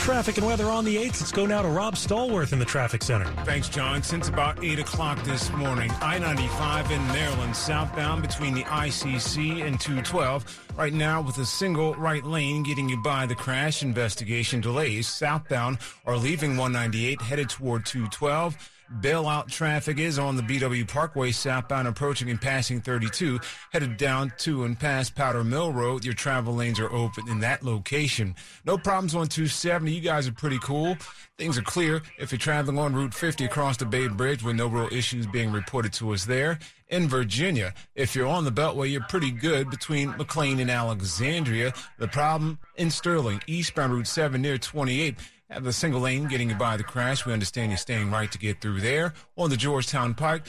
Traffic 0.00 0.38
and 0.38 0.46
weather 0.48 0.66
on 0.66 0.84
the 0.84 0.96
8th. 0.96 1.20
Let's 1.20 1.30
go 1.30 1.46
now 1.46 1.62
to 1.62 1.68
Rob 1.68 1.94
Stallworth 1.94 2.52
in 2.52 2.58
the 2.58 2.64
traffic 2.64 3.04
center. 3.04 3.26
Thanks, 3.44 3.68
John. 3.68 4.02
Since 4.02 4.28
about 4.28 4.64
8 4.64 4.80
o'clock 4.80 5.22
this 5.22 5.52
morning, 5.52 5.92
I 6.00 6.18
95 6.18 6.90
in 6.90 7.06
Maryland 7.06 7.54
southbound 7.54 8.22
between 8.22 8.54
the 8.54 8.64
ICC 8.64 9.64
and 9.64 9.78
212. 9.78 10.72
Right 10.76 10.92
now, 10.92 11.22
with 11.22 11.38
a 11.38 11.46
single 11.46 11.94
right 11.94 12.24
lane 12.24 12.64
getting 12.64 12.88
you 12.88 13.00
by 13.00 13.24
the 13.26 13.36
crash 13.36 13.84
investigation 13.84 14.60
delays, 14.60 15.06
southbound 15.06 15.78
are 16.06 16.16
leaving 16.16 16.56
198 16.56 17.22
headed 17.22 17.48
toward 17.48 17.86
212. 17.86 18.56
Bailout 19.00 19.50
traffic 19.50 19.98
is 19.98 20.18
on 20.18 20.36
the 20.36 20.42
BW 20.42 20.86
Parkway 20.86 21.32
southbound 21.32 21.88
approaching 21.88 22.30
and 22.30 22.40
passing 22.40 22.80
32, 22.80 23.40
headed 23.72 23.96
down 23.96 24.32
to 24.38 24.64
and 24.64 24.78
past 24.78 25.14
Powder 25.14 25.42
Mill 25.42 25.72
Road. 25.72 26.04
Your 26.04 26.14
travel 26.14 26.54
lanes 26.54 26.78
are 26.78 26.92
open 26.92 27.28
in 27.28 27.40
that 27.40 27.62
location. 27.62 28.34
No 28.64 28.76
problems 28.76 29.14
on 29.14 29.28
270. 29.28 29.92
You 29.92 30.00
guys 30.00 30.28
are 30.28 30.32
pretty 30.32 30.58
cool. 30.58 30.96
Things 31.38 31.56
are 31.56 31.62
clear 31.62 32.02
if 32.18 32.30
you're 32.30 32.38
traveling 32.38 32.78
on 32.78 32.94
Route 32.94 33.14
50 33.14 33.44
across 33.44 33.76
the 33.76 33.86
Bay 33.86 34.08
Bridge 34.08 34.42
with 34.42 34.56
no 34.56 34.66
real 34.66 34.88
issues 34.92 35.26
being 35.26 35.50
reported 35.50 35.92
to 35.94 36.12
us 36.12 36.24
there. 36.24 36.58
In 36.88 37.08
Virginia, 37.08 37.72
if 37.94 38.14
you're 38.14 38.26
on 38.26 38.44
the 38.44 38.52
Beltway, 38.52 38.90
you're 38.90 39.06
pretty 39.08 39.30
good 39.30 39.70
between 39.70 40.10
McLean 40.18 40.60
and 40.60 40.70
Alexandria. 40.70 41.72
The 41.98 42.08
problem 42.08 42.58
in 42.76 42.90
Sterling, 42.90 43.40
eastbound 43.46 43.94
Route 43.94 44.06
7 44.06 44.42
near 44.42 44.58
28, 44.58 45.16
a 45.56 45.72
single 45.72 46.00
lane 46.00 46.28
getting 46.28 46.50
you 46.50 46.56
by 46.56 46.76
the 46.76 46.84
crash. 46.84 47.26
We 47.26 47.32
understand 47.32 47.70
you're 47.70 47.78
staying 47.78 48.10
right 48.10 48.30
to 48.32 48.38
get 48.38 48.60
through 48.60 48.80
there. 48.80 49.14
On 49.36 49.50
the 49.50 49.56
Georgetown 49.56 50.14
Pike, 50.14 50.46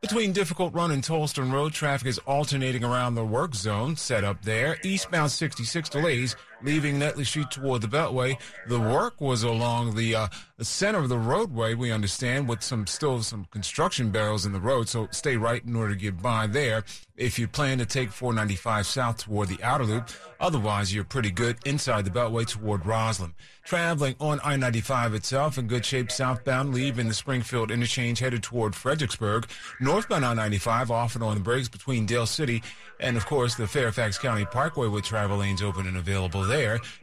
between 0.00 0.32
Difficult 0.32 0.74
Run 0.74 0.90
and 0.90 1.02
Towlston 1.02 1.52
Road, 1.52 1.72
traffic 1.72 2.08
is 2.08 2.18
alternating 2.26 2.82
around 2.82 3.14
the 3.14 3.24
work 3.24 3.54
zone 3.54 3.96
set 3.96 4.24
up 4.24 4.42
there. 4.42 4.78
Eastbound 4.82 5.30
66 5.30 5.88
delays 5.88 6.34
leaving 6.62 6.98
Nutley 6.98 7.24
Street 7.24 7.50
toward 7.50 7.82
the 7.82 7.88
Beltway. 7.88 8.38
The 8.68 8.80
work 8.80 9.20
was 9.20 9.42
along 9.42 9.94
the, 9.94 10.14
uh, 10.14 10.28
the 10.56 10.64
center 10.64 10.98
of 10.98 11.08
the 11.08 11.18
roadway, 11.18 11.74
we 11.74 11.90
understand, 11.90 12.48
with 12.48 12.62
some 12.62 12.86
still 12.86 13.22
some 13.22 13.46
construction 13.46 14.10
barrels 14.10 14.46
in 14.46 14.52
the 14.52 14.60
road. 14.60 14.88
So 14.88 15.08
stay 15.10 15.36
right 15.36 15.64
in 15.64 15.74
order 15.74 15.94
to 15.94 16.00
get 16.00 16.22
by 16.22 16.46
there. 16.46 16.84
If 17.16 17.38
you 17.38 17.46
plan 17.46 17.78
to 17.78 17.86
take 17.86 18.10
495 18.10 18.86
south 18.86 19.18
toward 19.18 19.48
the 19.48 19.62
outer 19.62 19.84
loop, 19.84 20.08
otherwise 20.40 20.94
you're 20.94 21.04
pretty 21.04 21.30
good 21.30 21.58
inside 21.66 22.04
the 22.04 22.10
Beltway 22.10 22.46
toward 22.46 22.82
Rosslyn. 22.82 23.32
Traveling 23.64 24.16
on 24.18 24.40
I-95 24.42 25.14
itself 25.14 25.58
in 25.58 25.66
good 25.66 25.84
shape 25.84 26.10
southbound, 26.10 26.74
leaving 26.74 27.08
the 27.08 27.14
Springfield 27.14 27.70
interchange 27.70 28.18
headed 28.18 28.42
toward 28.42 28.74
Fredericksburg. 28.74 29.46
Northbound 29.80 30.24
I-95 30.24 30.90
often 30.90 31.22
on 31.22 31.34
the 31.34 31.42
brakes 31.42 31.68
between 31.68 32.06
Dale 32.06 32.26
City 32.26 32.62
and, 32.98 33.16
of 33.16 33.26
course, 33.26 33.54
the 33.54 33.66
Fairfax 33.66 34.18
County 34.18 34.44
Parkway 34.44 34.88
with 34.88 35.04
travel 35.04 35.38
lanes 35.38 35.62
open 35.62 35.86
and 35.86 35.96
available 35.96 36.42
there. 36.42 36.51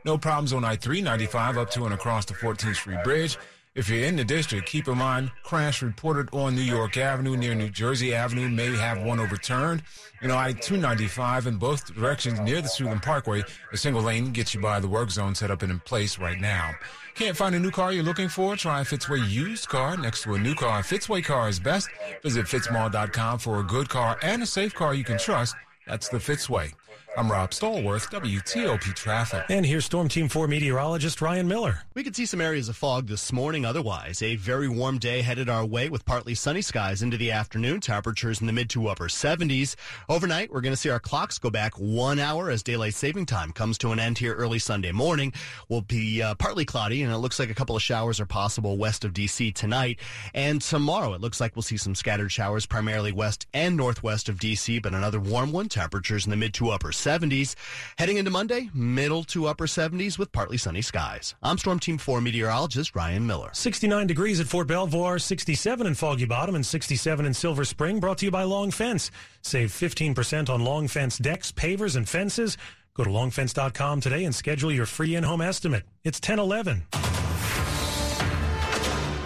No 0.06 0.18
problems 0.18 0.54
on 0.54 0.64
I-395 0.64 1.58
up 1.58 1.70
to 1.72 1.86
and 1.86 1.94
across 1.94 2.26
the 2.26 2.34
14th 2.34 2.76
Street 2.76 3.04
Bridge. 3.04 3.38
If 3.76 3.88
you're 3.88 4.04
in 4.04 4.16
the 4.16 4.26
district, 4.26 4.68
keep 4.68 4.88
in 4.88 4.98
mind, 4.98 5.32
crash 5.44 5.82
reported 5.82 6.28
on 6.34 6.56
New 6.56 6.62
York 6.62 6.98
Avenue 6.98 7.38
near 7.38 7.56
New 7.56 7.70
Jersey 7.70 8.14
Avenue 8.14 8.50
may 8.50 8.76
have 8.76 9.02
one 9.04 9.20
overturned. 9.20 9.84
You 10.22 10.28
know, 10.28 10.36
I-295 10.36 11.46
in 11.46 11.58
both 11.58 11.94
directions 11.94 12.40
near 12.40 12.62
the 12.62 12.68
Suitland 12.68 13.04
Parkway, 13.04 13.44
a 13.72 13.78
single 13.78 14.02
lane 14.02 14.34
gets 14.34 14.54
you 14.54 14.60
by 14.60 14.80
the 14.80 14.88
work 14.88 15.12
zone 15.12 15.36
set 15.36 15.52
up 15.52 15.62
and 15.62 15.72
in 15.72 15.80
place 15.80 16.20
right 16.20 16.42
now. 16.42 16.72
Can't 17.16 17.38
find 17.38 17.54
a 17.54 17.60
new 17.60 17.72
car 17.72 17.92
you're 17.94 18.04
looking 18.04 18.28
for? 18.28 18.56
Try 18.56 18.82
a 18.82 18.84
Fitzway 18.84 19.30
used 19.30 19.70
car 19.70 19.98
next 19.98 20.24
to 20.24 20.34
a 20.34 20.40
new 20.40 20.56
car. 20.56 20.82
Fitzway 20.82 21.24
car 21.24 21.48
is 21.48 21.60
best. 21.60 21.90
Visit 22.24 22.48
fitzmall.com 22.48 23.40
for 23.40 23.60
a 23.60 23.64
good 23.64 23.88
car 23.88 24.18
and 24.24 24.42
a 24.42 24.46
safe 24.46 24.74
car 24.74 24.94
you 24.94 25.04
can 25.04 25.18
trust. 25.18 25.56
That's 25.86 26.10
the 26.10 26.18
Fitzway. 26.18 26.74
I'm 27.18 27.30
Rob 27.30 27.50
Stallworth, 27.52 28.12
WTOP 28.12 28.94
Traffic. 28.94 29.44
And 29.50 29.66
here's 29.66 29.84
Storm 29.84 30.08
Team 30.08 30.30
4 30.30 30.48
meteorologist 30.48 31.22
Ryan 31.22 31.48
Miller. 31.48 31.82
We 31.96 32.04
could 32.04 32.16
see 32.16 32.28
some 32.28 32.40
areas 32.40 32.70
of 32.70 32.78
fog 32.78 33.08
this 33.08 33.34
morning. 33.34 33.66
Otherwise, 33.66 34.22
a 34.22 34.36
very 34.36 34.70
warm 34.70 35.00
day 35.00 35.22
headed 35.22 35.50
our 35.50 35.66
way 35.66 35.90
with 35.90 36.06
partly 36.06 36.36
sunny 36.36 36.62
skies 36.62 37.02
into 37.02 37.18
the 37.18 37.32
afternoon. 37.32 37.82
Temperatures 37.82 38.42
in 38.42 38.48
the 38.48 38.54
mid 38.54 38.70
to 38.70 38.88
upper 38.88 39.08
70s. 39.08 39.76
Overnight, 40.08 40.54
we're 40.54 40.62
going 40.62 40.72
to 40.72 40.78
see 40.78 40.92
our 40.92 41.00
clocks 41.00 41.40
go 41.40 41.50
back 41.50 41.74
one 41.74 42.20
hour 42.20 42.52
as 42.52 42.62
daylight 42.62 42.94
saving 42.94 43.26
time 43.26 43.52
comes 43.52 43.80
to 43.80 43.92
an 43.92 44.00
end 44.00 44.20
here 44.20 44.36
early 44.36 44.60
Sunday 44.60 44.92
morning. 44.92 45.34
We'll 45.68 45.82
be 45.82 46.22
uh, 46.22 46.36
partly 46.36 46.64
cloudy, 46.64 47.02
and 47.02 47.12
it 47.12 47.18
looks 47.18 47.40
like 47.40 47.50
a 47.50 47.56
couple 47.56 47.76
of 47.76 47.82
showers 47.82 48.20
are 48.20 48.28
possible 48.28 48.78
west 48.78 49.04
of 49.04 49.14
D.C. 49.14 49.52
tonight. 49.52 50.00
And 50.36 50.62
tomorrow, 50.62 51.14
it 51.16 51.22
looks 51.22 51.42
like 51.42 51.56
we'll 51.56 51.64
see 51.64 51.78
some 51.78 51.96
scattered 51.96 52.32
showers 52.32 52.68
primarily 52.68 53.12
west 53.12 53.48
and 53.52 53.76
northwest 53.76 54.30
of 54.30 54.40
D.C., 54.40 54.80
but 54.80 54.94
another 54.94 55.20
warm 55.20 55.52
one. 55.52 55.68
Temperatures 55.70 56.26
in 56.26 56.30
the 56.30 56.38
mid 56.38 56.54
to 56.54 56.70
upper 56.70 56.90
70s. 56.90 57.09
Heading 57.10 58.18
into 58.18 58.32
Monday, 58.32 58.70
middle 58.74 59.24
to 59.26 59.48
upper 59.48 59.66
70s 59.66 60.20
with 60.20 60.32
partly 60.32 60.58
sunny 60.58 60.82
skies. 60.82 61.36
I'm 61.42 61.58
Storm 61.58 61.80
Team 61.80 61.98
4 61.98 62.22
meteorologist 62.22 62.96
Ryan 62.96 63.26
Miller. 63.26 63.50
69 63.54 64.08
degrees 64.08 64.40
at 64.40 64.48
Fort 64.48 64.68
Belvoir, 64.68 65.18
67 65.18 65.88
in 65.88 65.96
Foggy 65.96 66.26
Bottom, 66.26 66.56
and 66.56 66.66
67 66.66 67.26
in 67.26 67.34
Silver 67.34 67.66
Spring. 67.66 68.00
Brought 68.00 68.20
to 68.20 68.26
you 68.26 68.32
by 68.32 68.44
Long 68.44 68.72
Fence. 68.72 69.10
Save 69.42 69.72
15% 69.72 70.50
on 70.50 70.64
Long 70.64 70.88
Fence 70.88 71.18
decks, 71.18 71.52
pavers, 71.52 71.96
and 71.96 72.08
fences. 72.08 72.58
Go 72.94 73.06
to 73.06 73.10
longfence.com 73.10 74.02
today 74.02 74.26
and 74.26 74.36
schedule 74.36 74.72
your 74.72 74.86
free 74.86 75.16
in-home 75.16 75.40
estimate. 75.40 75.84
It's 76.04 76.20
1011. 76.20 76.84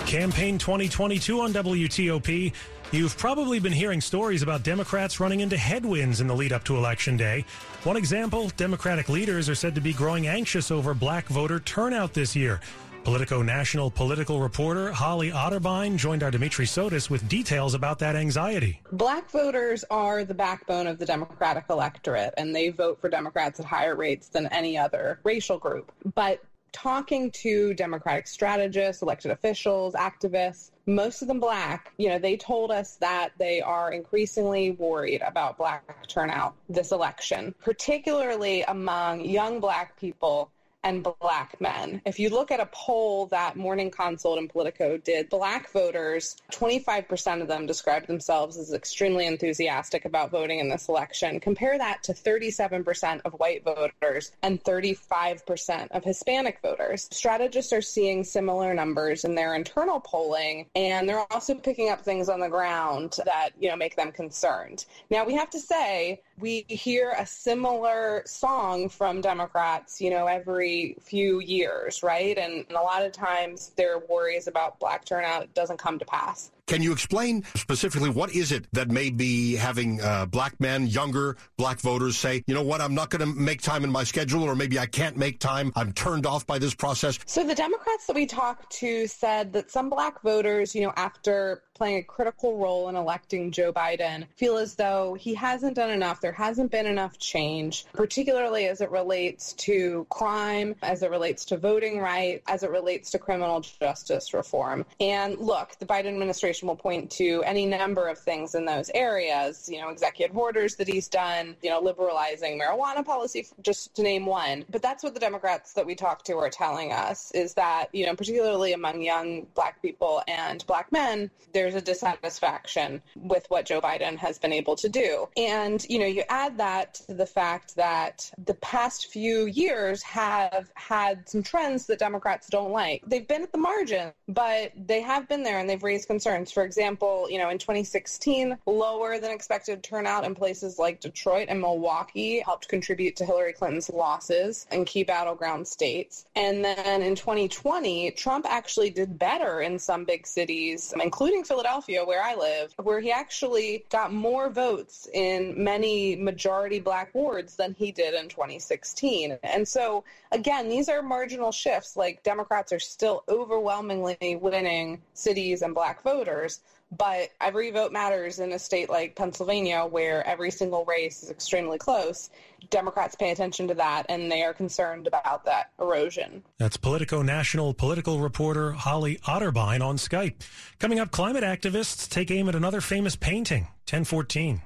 Campaign 0.05 0.59
2022 0.59 1.41
on 1.41 1.53
WTOP. 1.53 2.53
You've 2.93 3.17
probably 3.17 3.59
been 3.59 3.73
hearing 3.73 4.01
stories 4.01 4.43
about 4.43 4.61
Democrats 4.61 5.19
running 5.19 5.39
into 5.39 5.57
headwinds 5.57 6.21
in 6.21 6.27
the 6.27 6.35
lead 6.35 6.53
up 6.53 6.63
to 6.65 6.77
Election 6.77 7.17
Day. 7.17 7.43
One 7.85 7.97
example 7.97 8.51
Democratic 8.55 9.09
leaders 9.09 9.49
are 9.49 9.55
said 9.55 9.73
to 9.73 9.81
be 9.81 9.93
growing 9.93 10.27
anxious 10.27 10.69
over 10.69 10.93
black 10.93 11.25
voter 11.25 11.59
turnout 11.59 12.13
this 12.13 12.35
year. 12.35 12.61
Politico 13.03 13.41
national 13.41 13.89
political 13.89 14.39
reporter 14.39 14.91
Holly 14.91 15.31
Otterbein 15.31 15.97
joined 15.97 16.21
our 16.21 16.29
Dimitri 16.29 16.67
Sotis 16.67 17.09
with 17.09 17.27
details 17.27 17.73
about 17.73 17.97
that 17.97 18.15
anxiety. 18.15 18.79
Black 18.91 19.27
voters 19.31 19.83
are 19.89 20.23
the 20.23 20.35
backbone 20.35 20.85
of 20.85 20.99
the 20.99 21.05
Democratic 21.07 21.65
electorate, 21.71 22.35
and 22.37 22.55
they 22.55 22.69
vote 22.69 23.01
for 23.01 23.09
Democrats 23.09 23.59
at 23.59 23.65
higher 23.65 23.95
rates 23.95 24.27
than 24.27 24.45
any 24.49 24.77
other 24.77 25.19
racial 25.23 25.57
group. 25.57 25.91
But 26.13 26.43
talking 26.73 27.31
to 27.31 27.73
Democratic 27.73 28.27
strategists, 28.27 29.01
elected 29.01 29.31
officials, 29.31 29.95
activists, 29.95 30.69
most 30.85 31.21
of 31.21 31.27
them 31.27 31.39
black, 31.39 31.91
you 31.97 32.09
know, 32.09 32.19
they 32.19 32.35
told 32.35 32.71
us 32.71 32.95
that 32.97 33.31
they 33.37 33.61
are 33.61 33.91
increasingly 33.93 34.71
worried 34.71 35.21
about 35.21 35.57
black 35.57 36.07
turnout 36.07 36.55
this 36.69 36.91
election, 36.91 37.53
particularly 37.61 38.63
among 38.63 39.21
young 39.21 39.59
black 39.59 39.97
people 39.99 40.51
and 40.83 41.07
black 41.21 41.59
men. 41.61 42.01
If 42.05 42.19
you 42.19 42.29
look 42.29 42.51
at 42.51 42.59
a 42.59 42.69
poll 42.71 43.27
that 43.27 43.55
Morning 43.55 43.89
Consult 43.91 44.37
and 44.37 44.49
Politico 44.49 44.97
did, 44.97 45.29
black 45.29 45.71
voters, 45.71 46.35
25% 46.51 47.41
of 47.41 47.47
them 47.47 47.65
described 47.65 48.07
themselves 48.07 48.57
as 48.57 48.73
extremely 48.73 49.25
enthusiastic 49.25 50.05
about 50.05 50.31
voting 50.31 50.59
in 50.59 50.69
this 50.69 50.89
election. 50.89 51.39
Compare 51.39 51.77
that 51.77 52.03
to 52.03 52.13
37% 52.13 53.21
of 53.25 53.33
white 53.33 53.63
voters 53.63 54.31
and 54.41 54.63
35% 54.63 55.87
of 55.91 56.03
Hispanic 56.03 56.59
voters. 56.61 57.07
Strategists 57.11 57.73
are 57.73 57.81
seeing 57.81 58.23
similar 58.23 58.73
numbers 58.73 59.23
in 59.23 59.35
their 59.35 59.55
internal 59.55 59.99
polling, 59.99 60.65
and 60.75 61.07
they're 61.07 61.31
also 61.31 61.55
picking 61.55 61.89
up 61.89 62.01
things 62.01 62.29
on 62.29 62.39
the 62.39 62.49
ground 62.49 63.17
that, 63.25 63.51
you 63.59 63.69
know, 63.69 63.75
make 63.75 63.95
them 63.95 64.11
concerned. 64.11 64.85
Now, 65.09 65.25
we 65.25 65.33
have 65.35 65.49
to 65.51 65.59
say, 65.59 66.21
we 66.39 66.65
hear 66.67 67.13
a 67.17 67.25
similar 67.25 68.23
song 68.25 68.89
from 68.89 69.21
Democrats, 69.21 70.01
you 70.01 70.09
know, 70.09 70.25
every 70.25 70.95
few 71.01 71.39
years, 71.39 72.03
right? 72.03 72.37
And, 72.37 72.65
and, 72.67 72.77
a 72.77 72.81
lot 72.81 73.05
of 73.05 73.11
times 73.11 73.71
their 73.77 73.99
worries 73.99 74.47
about 74.47 74.79
black 74.79 75.05
turnout 75.05 75.53
doesn't 75.53 75.77
come 75.77 75.99
to 75.99 76.05
pass. 76.05 76.51
Can 76.65 76.81
you 76.81 76.93
explain 76.93 77.43
specifically 77.55 78.09
what 78.09 78.33
is 78.33 78.51
it 78.51 78.67
that 78.71 78.89
may 78.89 79.09
be 79.09 79.55
having 79.55 80.01
uh, 80.01 80.25
black 80.25 80.59
men, 80.59 80.87
younger 80.87 81.35
black 81.57 81.79
voters 81.79 82.17
say, 82.17 82.43
you 82.47 82.53
know 82.53 82.63
what, 82.63 82.79
I'm 82.79 82.95
not 82.95 83.09
going 83.09 83.19
to 83.19 83.39
make 83.39 83.61
time 83.61 83.83
in 83.83 83.91
my 83.91 84.03
schedule, 84.05 84.43
or 84.43 84.55
maybe 84.55 84.79
I 84.79 84.85
can't 84.85 85.17
make 85.17 85.39
time. 85.39 85.73
I'm 85.75 85.91
turned 85.91 86.25
off 86.25 86.47
by 86.47 86.59
this 86.59 86.73
process. 86.73 87.19
So 87.25 87.43
the 87.43 87.55
Democrats 87.55 88.07
that 88.07 88.15
we 88.15 88.25
talked 88.25 88.71
to 88.77 89.07
said 89.07 89.51
that 89.53 89.71
some 89.71 89.89
black 89.89 90.21
voters, 90.21 90.73
you 90.73 90.81
know, 90.83 90.93
after 90.95 91.63
playing 91.83 91.97
a 91.97 92.03
critical 92.03 92.57
role 92.59 92.87
in 92.87 92.95
electing 92.95 93.51
Joe 93.51 93.73
Biden, 93.73 94.25
feel 94.37 94.55
as 94.55 94.75
though 94.75 95.15
he 95.15 95.33
hasn't 95.33 95.75
done 95.75 95.89
enough. 95.89 96.21
There 96.21 96.31
hasn't 96.31 96.71
been 96.71 96.85
enough 96.85 97.19
change, 97.19 97.85
particularly 97.91 98.67
as 98.67 98.79
it 98.79 98.89
relates 98.89 99.51
to 99.67 100.07
crime, 100.09 100.75
as 100.81 101.03
it 101.03 101.11
relates 101.11 101.43
to 101.43 101.57
voting 101.57 101.99
right, 101.99 102.41
as 102.47 102.63
it 102.63 102.71
relates 102.71 103.11
to 103.11 103.19
criminal 103.19 103.59
justice 103.59 104.33
reform. 104.33 104.85
And 105.01 105.37
look, 105.39 105.77
the 105.79 105.85
Biden 105.85 106.07
administration 106.07 106.69
will 106.69 106.77
point 106.77 107.11
to 107.11 107.43
any 107.45 107.65
number 107.65 108.07
of 108.07 108.17
things 108.17 108.55
in 108.55 108.63
those 108.63 108.89
areas, 108.95 109.67
you 109.67 109.81
know, 109.81 109.89
executive 109.89 110.37
orders 110.37 110.77
that 110.77 110.87
he's 110.87 111.09
done, 111.09 111.57
you 111.61 111.69
know, 111.69 111.81
liberalizing 111.81 112.57
marijuana 112.57 113.05
policy, 113.05 113.45
just 113.61 113.93
to 113.95 114.03
name 114.03 114.25
one. 114.25 114.63
But 114.69 114.81
that's 114.81 115.03
what 115.03 115.15
the 115.15 115.19
Democrats 115.19 115.73
that 115.73 115.85
we 115.85 115.95
talk 115.95 116.23
to 116.23 116.37
are 116.37 116.49
telling 116.49 116.93
us 116.93 117.29
is 117.31 117.55
that, 117.55 117.87
you 117.91 118.05
know, 118.05 118.15
particularly 118.15 118.71
among 118.71 119.01
young 119.01 119.47
black 119.53 119.81
people 119.81 120.23
and 120.29 120.65
black 120.65 120.89
men, 120.89 121.29
there's 121.73 121.81
a 121.81 121.85
dissatisfaction 121.85 123.01
with 123.15 123.45
what 123.49 123.65
Joe 123.65 123.81
Biden 123.81 124.17
has 124.17 124.37
been 124.37 124.53
able 124.53 124.75
to 124.77 124.89
do. 124.89 125.27
And, 125.35 125.85
you 125.89 125.99
know, 125.99 126.05
you 126.05 126.23
add 126.29 126.57
that 126.57 126.95
to 127.07 127.13
the 127.13 127.25
fact 127.25 127.75
that 127.75 128.31
the 128.45 128.53
past 128.55 129.07
few 129.07 129.45
years 129.45 130.01
have 130.03 130.71
had 130.75 131.27
some 131.27 131.43
trends 131.43 131.87
that 131.87 131.99
Democrats 131.99 132.47
don't 132.47 132.71
like. 132.71 133.03
They've 133.05 133.27
been 133.27 133.43
at 133.43 133.51
the 133.51 133.57
margin, 133.57 134.11
but 134.27 134.71
they 134.75 135.01
have 135.01 135.27
been 135.27 135.43
there 135.43 135.59
and 135.59 135.69
they've 135.69 135.83
raised 135.83 136.07
concerns. 136.07 136.51
For 136.51 136.63
example, 136.63 137.27
you 137.29 137.37
know, 137.37 137.49
in 137.49 137.57
2016, 137.57 138.57
lower 138.65 139.19
than 139.19 139.31
expected 139.31 139.83
turnout 139.83 140.23
in 140.23 140.35
places 140.35 140.77
like 140.77 140.99
Detroit 140.99 141.47
and 141.49 141.59
Milwaukee 141.59 142.39
helped 142.39 142.67
contribute 142.67 143.15
to 143.17 143.25
Hillary 143.25 143.53
Clinton's 143.53 143.89
losses 143.89 144.67
in 144.71 144.85
key 144.85 145.03
battleground 145.03 145.67
states. 145.67 146.25
And 146.35 146.63
then 146.63 147.01
in 147.01 147.15
2020, 147.15 148.11
Trump 148.11 148.45
actually 148.47 148.89
did 148.89 149.17
better 149.17 149.61
in 149.61 149.79
some 149.79 150.05
big 150.05 150.27
cities, 150.27 150.93
including 151.01 151.43
Philadelphia, 151.53 152.03
where 152.03 152.23
I 152.23 152.33
live, 152.33 152.73
where 152.81 152.99
he 152.99 153.11
actually 153.11 153.85
got 153.91 154.11
more 154.11 154.49
votes 154.49 155.07
in 155.13 155.53
many 155.63 156.15
majority 156.15 156.79
black 156.79 157.13
wards 157.13 157.55
than 157.55 157.75
he 157.75 157.91
did 157.91 158.15
in 158.15 158.27
2016. 158.27 159.37
And 159.43 159.67
so, 159.67 160.03
again, 160.31 160.67
these 160.67 160.89
are 160.89 161.03
marginal 161.03 161.51
shifts. 161.51 161.95
Like 161.95 162.23
Democrats 162.23 162.73
are 162.73 162.79
still 162.79 163.23
overwhelmingly 163.29 164.35
winning 164.41 164.99
cities 165.13 165.61
and 165.61 165.75
black 165.75 166.01
voters. 166.01 166.61
But 166.97 167.29
every 167.41 167.71
vote 167.71 167.91
matters 167.91 168.39
in 168.39 168.51
a 168.51 168.59
state 168.59 168.89
like 168.89 169.15
Pennsylvania, 169.15 169.85
where 169.85 170.25
every 170.27 170.51
single 170.51 170.85
race 170.85 171.23
is 171.23 171.29
extremely 171.29 171.77
close. 171.77 172.29
Democrats 172.69 173.15
pay 173.15 173.31
attention 173.31 173.67
to 173.67 173.73
that, 173.75 174.05
and 174.09 174.31
they 174.31 174.43
are 174.43 174.53
concerned 174.53 175.07
about 175.07 175.45
that 175.45 175.71
erosion. 175.79 176.43
That's 176.57 176.77
Politico 176.77 177.21
national 177.21 177.73
political 177.73 178.19
reporter 178.19 178.71
Holly 178.73 179.17
Otterbein 179.25 179.81
on 179.81 179.97
Skype. 179.97 180.35
Coming 180.79 180.99
up, 180.99 181.11
climate 181.11 181.43
activists 181.43 182.07
take 182.09 182.31
aim 182.31 182.49
at 182.49 182.55
another 182.55 182.81
famous 182.81 183.15
painting, 183.15 183.63
1014. 183.89 184.61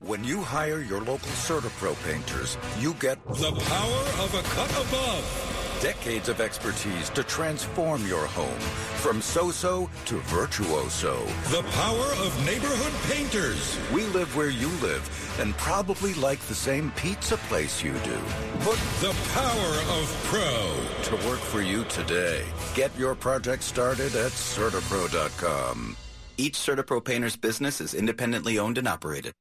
When 0.00 0.24
you 0.24 0.40
hire 0.40 0.80
your 0.80 1.00
local 1.00 1.28
CertaPro 1.28 1.94
painters, 2.04 2.58
you 2.80 2.94
get 2.94 3.24
the 3.24 3.52
power 3.52 4.24
of 4.24 4.34
a 4.34 4.42
cut 4.42 4.70
above 4.72 5.51
decades 5.82 6.28
of 6.28 6.40
expertise 6.40 7.10
to 7.10 7.24
transform 7.24 8.06
your 8.06 8.24
home 8.24 8.60
from 9.02 9.20
so-so 9.20 9.90
to 10.04 10.14
virtuoso. 10.20 11.24
The 11.50 11.64
power 11.72 12.06
of 12.24 12.46
neighborhood 12.46 12.92
painters. 13.10 13.76
We 13.92 14.06
live 14.06 14.34
where 14.36 14.48
you 14.48 14.68
live 14.80 15.02
and 15.40 15.56
probably 15.56 16.14
like 16.14 16.38
the 16.42 16.54
same 16.54 16.92
pizza 16.92 17.36
place 17.48 17.82
you 17.82 17.92
do. 18.04 18.18
Put 18.60 18.78
the 19.00 19.12
power 19.34 19.74
of 19.98 20.06
pro 20.24 21.18
to 21.18 21.28
work 21.28 21.40
for 21.40 21.62
you 21.62 21.82
today. 21.86 22.44
Get 22.76 22.96
your 22.96 23.16
project 23.16 23.64
started 23.64 24.14
at 24.14 24.30
CertaPro.com. 24.30 25.96
Each 26.36 26.54
CertaPro 26.54 27.04
painter's 27.04 27.36
business 27.36 27.80
is 27.80 27.92
independently 27.92 28.56
owned 28.56 28.78
and 28.78 28.86
operated. 28.86 29.32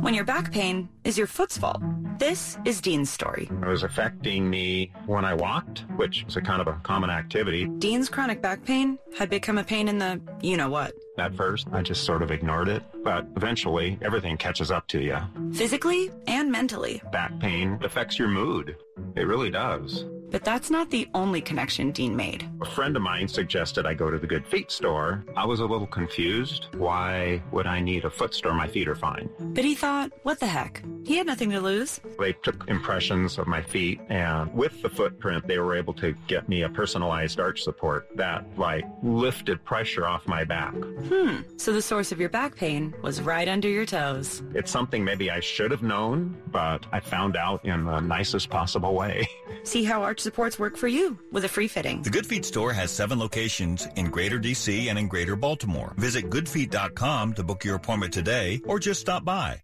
When 0.00 0.14
your 0.14 0.24
back 0.24 0.52
pain 0.52 0.88
is 1.04 1.18
your 1.18 1.26
foot's 1.26 1.58
fault. 1.58 1.82
This 2.18 2.56
is 2.64 2.80
Dean's 2.80 3.10
story. 3.10 3.48
It 3.50 3.66
was 3.66 3.82
affecting 3.82 4.48
me 4.48 4.90
when 5.06 5.24
I 5.24 5.34
walked, 5.34 5.84
which 5.96 6.24
is 6.26 6.36
a 6.36 6.40
kind 6.40 6.60
of 6.62 6.68
a 6.68 6.80
common 6.82 7.10
activity. 7.10 7.66
Dean's 7.78 8.08
chronic 8.08 8.40
back 8.40 8.64
pain 8.64 8.98
had 9.18 9.28
become 9.28 9.58
a 9.58 9.64
pain 9.64 9.88
in 9.88 9.98
the 9.98 10.20
you 10.40 10.56
know 10.56 10.70
what. 10.70 10.94
At 11.18 11.34
first, 11.34 11.68
I 11.72 11.82
just 11.82 12.04
sort 12.04 12.22
of 12.22 12.30
ignored 12.30 12.68
it, 12.68 12.82
but 13.02 13.26
eventually 13.36 13.98
everything 14.00 14.36
catches 14.36 14.70
up 14.70 14.86
to 14.88 15.00
you. 15.02 15.18
Physically 15.52 16.10
and 16.26 16.50
mentally. 16.50 17.02
Back 17.12 17.38
pain 17.38 17.78
affects 17.82 18.18
your 18.18 18.28
mood. 18.28 18.76
It 19.14 19.26
really 19.26 19.50
does. 19.50 20.04
But 20.30 20.44
that's 20.44 20.70
not 20.70 20.90
the 20.90 21.08
only 21.14 21.40
connection 21.40 21.90
Dean 21.92 22.16
made. 22.16 22.48
A 22.60 22.66
friend 22.66 22.96
of 22.96 23.02
mine 23.02 23.28
suggested 23.28 23.86
I 23.86 23.94
go 23.94 24.10
to 24.10 24.18
the 24.18 24.26
Good 24.26 24.46
Feet 24.46 24.70
store. 24.70 25.24
I 25.36 25.44
was 25.44 25.60
a 25.60 25.66
little 25.66 25.86
confused. 25.86 26.68
Why 26.76 27.42
would 27.52 27.66
I 27.66 27.80
need 27.80 28.04
a 28.04 28.10
foot 28.10 28.34
store? 28.34 28.52
My 28.52 28.66
feet 28.66 28.88
are 28.88 28.94
fine. 28.94 29.30
But 29.38 29.64
he 29.64 29.74
thought, 29.74 30.12
what 30.22 30.40
the 30.40 30.46
heck? 30.46 30.82
He 31.04 31.16
had 31.16 31.26
nothing 31.26 31.50
to 31.50 31.60
lose. 31.60 32.00
They 32.18 32.32
took 32.32 32.68
impressions 32.68 33.38
of 33.38 33.46
my 33.46 33.62
feet, 33.62 34.00
and 34.08 34.52
with 34.52 34.82
the 34.82 34.90
footprint, 34.90 35.46
they 35.46 35.58
were 35.58 35.76
able 35.76 35.94
to 35.94 36.14
get 36.26 36.48
me 36.48 36.62
a 36.62 36.68
personalized 36.68 37.38
arch 37.38 37.62
support 37.62 38.08
that, 38.16 38.44
like, 38.56 38.84
lifted 39.02 39.64
pressure 39.64 40.06
off 40.06 40.26
my 40.26 40.42
back. 40.44 40.74
Hmm. 40.74 41.42
So 41.56 41.72
the 41.72 41.82
source 41.82 42.10
of 42.10 42.18
your 42.18 42.28
back 42.28 42.56
pain 42.56 42.94
was 43.02 43.22
right 43.22 43.46
under 43.46 43.68
your 43.68 43.86
toes. 43.86 44.42
It's 44.54 44.70
something 44.70 45.04
maybe 45.04 45.30
I 45.30 45.40
should 45.40 45.70
have 45.70 45.82
known, 45.82 46.36
but 46.48 46.84
I 46.92 47.00
found 47.00 47.36
out 47.36 47.64
in 47.64 47.84
the 47.84 48.00
nicest 48.00 48.50
possible 48.50 48.94
way. 48.94 49.28
See 49.62 49.84
how 49.84 50.02
arch 50.16 50.22
supports 50.22 50.58
work 50.58 50.78
for 50.78 50.88
you 50.88 51.18
with 51.30 51.44
a 51.44 51.48
free 51.48 51.68
fitting. 51.68 52.00
The 52.00 52.08
Good 52.08 52.26
Feet 52.26 52.46
store 52.46 52.72
has 52.72 52.90
seven 52.90 53.18
locations 53.18 53.86
in 53.96 54.06
Greater 54.06 54.38
DC 54.38 54.88
and 54.88 54.98
in 54.98 55.08
Greater 55.08 55.36
Baltimore. 55.36 55.92
Visit 55.98 56.30
goodfeet.com 56.30 57.34
to 57.34 57.42
book 57.42 57.64
your 57.64 57.76
appointment 57.76 58.14
today 58.14 58.62
or 58.64 58.78
just 58.78 59.00
stop 59.00 59.26
by. 59.26 59.60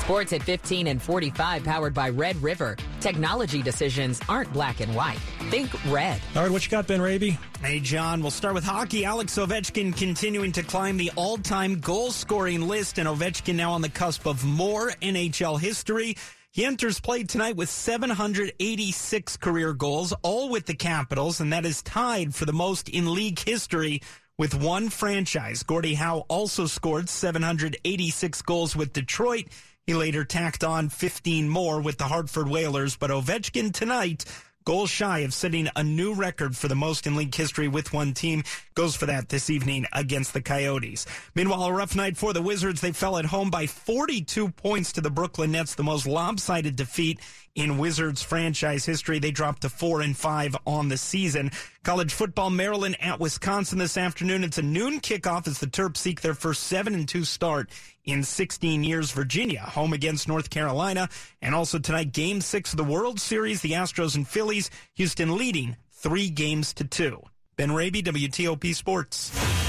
Sports 0.00 0.32
at 0.32 0.42
15 0.42 0.86
and 0.86 1.02
45 1.02 1.64
powered 1.64 1.92
by 1.92 2.08
Red 2.08 2.42
River. 2.42 2.78
Technology 3.00 3.60
decisions 3.60 4.18
aren't 4.26 4.50
black 4.54 4.80
and 4.80 4.94
white. 4.94 5.18
Think 5.50 5.70
red. 5.92 6.18
All 6.34 6.42
right, 6.42 6.50
what 6.50 6.64
you 6.64 6.70
got, 6.70 6.86
Ben 6.86 7.02
Raby? 7.02 7.38
Hey, 7.60 7.80
John. 7.80 8.22
We'll 8.22 8.30
start 8.30 8.54
with 8.54 8.64
hockey. 8.64 9.04
Alex 9.04 9.36
Ovechkin 9.36 9.94
continuing 9.94 10.52
to 10.52 10.62
climb 10.62 10.96
the 10.96 11.12
all-time 11.14 11.80
goal-scoring 11.80 12.66
list, 12.66 12.98
and 12.98 13.06
Ovechkin 13.06 13.56
now 13.56 13.72
on 13.72 13.82
the 13.82 13.90
cusp 13.90 14.26
of 14.26 14.42
more 14.46 14.92
NHL 15.02 15.60
history. 15.60 16.16
He 16.58 16.64
enters 16.64 16.98
play 16.98 17.22
tonight 17.22 17.54
with 17.54 17.70
786 17.70 19.36
career 19.36 19.72
goals, 19.72 20.12
all 20.22 20.48
with 20.48 20.66
the 20.66 20.74
Capitals, 20.74 21.40
and 21.40 21.52
that 21.52 21.64
is 21.64 21.82
tied 21.82 22.34
for 22.34 22.46
the 22.46 22.52
most 22.52 22.88
in 22.88 23.14
league 23.14 23.38
history 23.38 24.02
with 24.38 24.60
one 24.60 24.88
franchise. 24.88 25.62
Gordie 25.62 25.94
Howe 25.94 26.24
also 26.26 26.66
scored 26.66 27.08
786 27.08 28.42
goals 28.42 28.74
with 28.74 28.92
Detroit. 28.92 29.44
He 29.86 29.94
later 29.94 30.24
tacked 30.24 30.64
on 30.64 30.88
15 30.88 31.48
more 31.48 31.80
with 31.80 31.96
the 31.96 32.08
Hartford 32.08 32.48
Whalers, 32.48 32.96
but 32.96 33.10
Ovechkin 33.10 33.72
tonight 33.72 34.24
goals 34.68 34.90
shy 34.90 35.20
of 35.20 35.32
setting 35.32 35.66
a 35.76 35.82
new 35.82 36.12
record 36.12 36.54
for 36.54 36.68
the 36.68 36.74
most 36.74 37.06
in 37.06 37.16
league 37.16 37.34
history 37.34 37.68
with 37.68 37.94
one 37.94 38.12
team. 38.12 38.42
Goes 38.74 38.94
for 38.94 39.06
that 39.06 39.30
this 39.30 39.48
evening 39.48 39.86
against 39.94 40.34
the 40.34 40.42
Coyotes. 40.42 41.06
Meanwhile, 41.34 41.64
a 41.64 41.72
rough 41.72 41.96
night 41.96 42.18
for 42.18 42.34
the 42.34 42.42
Wizards. 42.42 42.82
They 42.82 42.92
fell 42.92 43.16
at 43.16 43.24
home 43.24 43.48
by 43.48 43.66
42 43.66 44.50
points 44.50 44.92
to 44.92 45.00
the 45.00 45.08
Brooklyn 45.08 45.52
Nets, 45.52 45.74
the 45.74 45.84
most 45.84 46.06
lopsided 46.06 46.76
defeat 46.76 47.18
in 47.58 47.76
Wizards 47.76 48.22
franchise 48.22 48.84
history. 48.84 49.18
They 49.18 49.32
dropped 49.32 49.62
to 49.62 49.68
four 49.68 50.00
and 50.00 50.16
five 50.16 50.56
on 50.64 50.88
the 50.88 50.96
season. 50.96 51.50
College 51.82 52.14
football, 52.14 52.50
Maryland 52.50 52.96
at 53.00 53.18
Wisconsin 53.18 53.78
this 53.78 53.96
afternoon. 53.96 54.44
It's 54.44 54.58
a 54.58 54.62
noon 54.62 55.00
kickoff 55.00 55.48
as 55.48 55.58
the 55.58 55.66
Terps 55.66 55.96
seek 55.96 56.20
their 56.20 56.34
first 56.34 56.62
seven 56.62 56.94
and 56.94 57.08
two 57.08 57.24
start 57.24 57.68
in 58.04 58.22
16 58.22 58.84
years. 58.84 59.10
Virginia 59.10 59.60
home 59.60 59.92
against 59.92 60.28
North 60.28 60.50
Carolina, 60.50 61.08
and 61.42 61.52
also 61.52 61.80
tonight 61.80 62.12
game 62.12 62.40
six 62.40 62.72
of 62.72 62.76
the 62.76 62.84
World 62.84 63.18
Series. 63.18 63.60
The 63.60 63.72
Astros 63.72 64.14
and 64.14 64.26
Phillies. 64.26 64.70
Houston 64.94 65.36
leading 65.36 65.76
three 65.90 66.30
games 66.30 66.72
to 66.74 66.84
two. 66.84 67.20
Ben 67.56 67.72
Raby, 67.72 68.04
WTOP 68.04 68.72
Sports. 68.72 69.67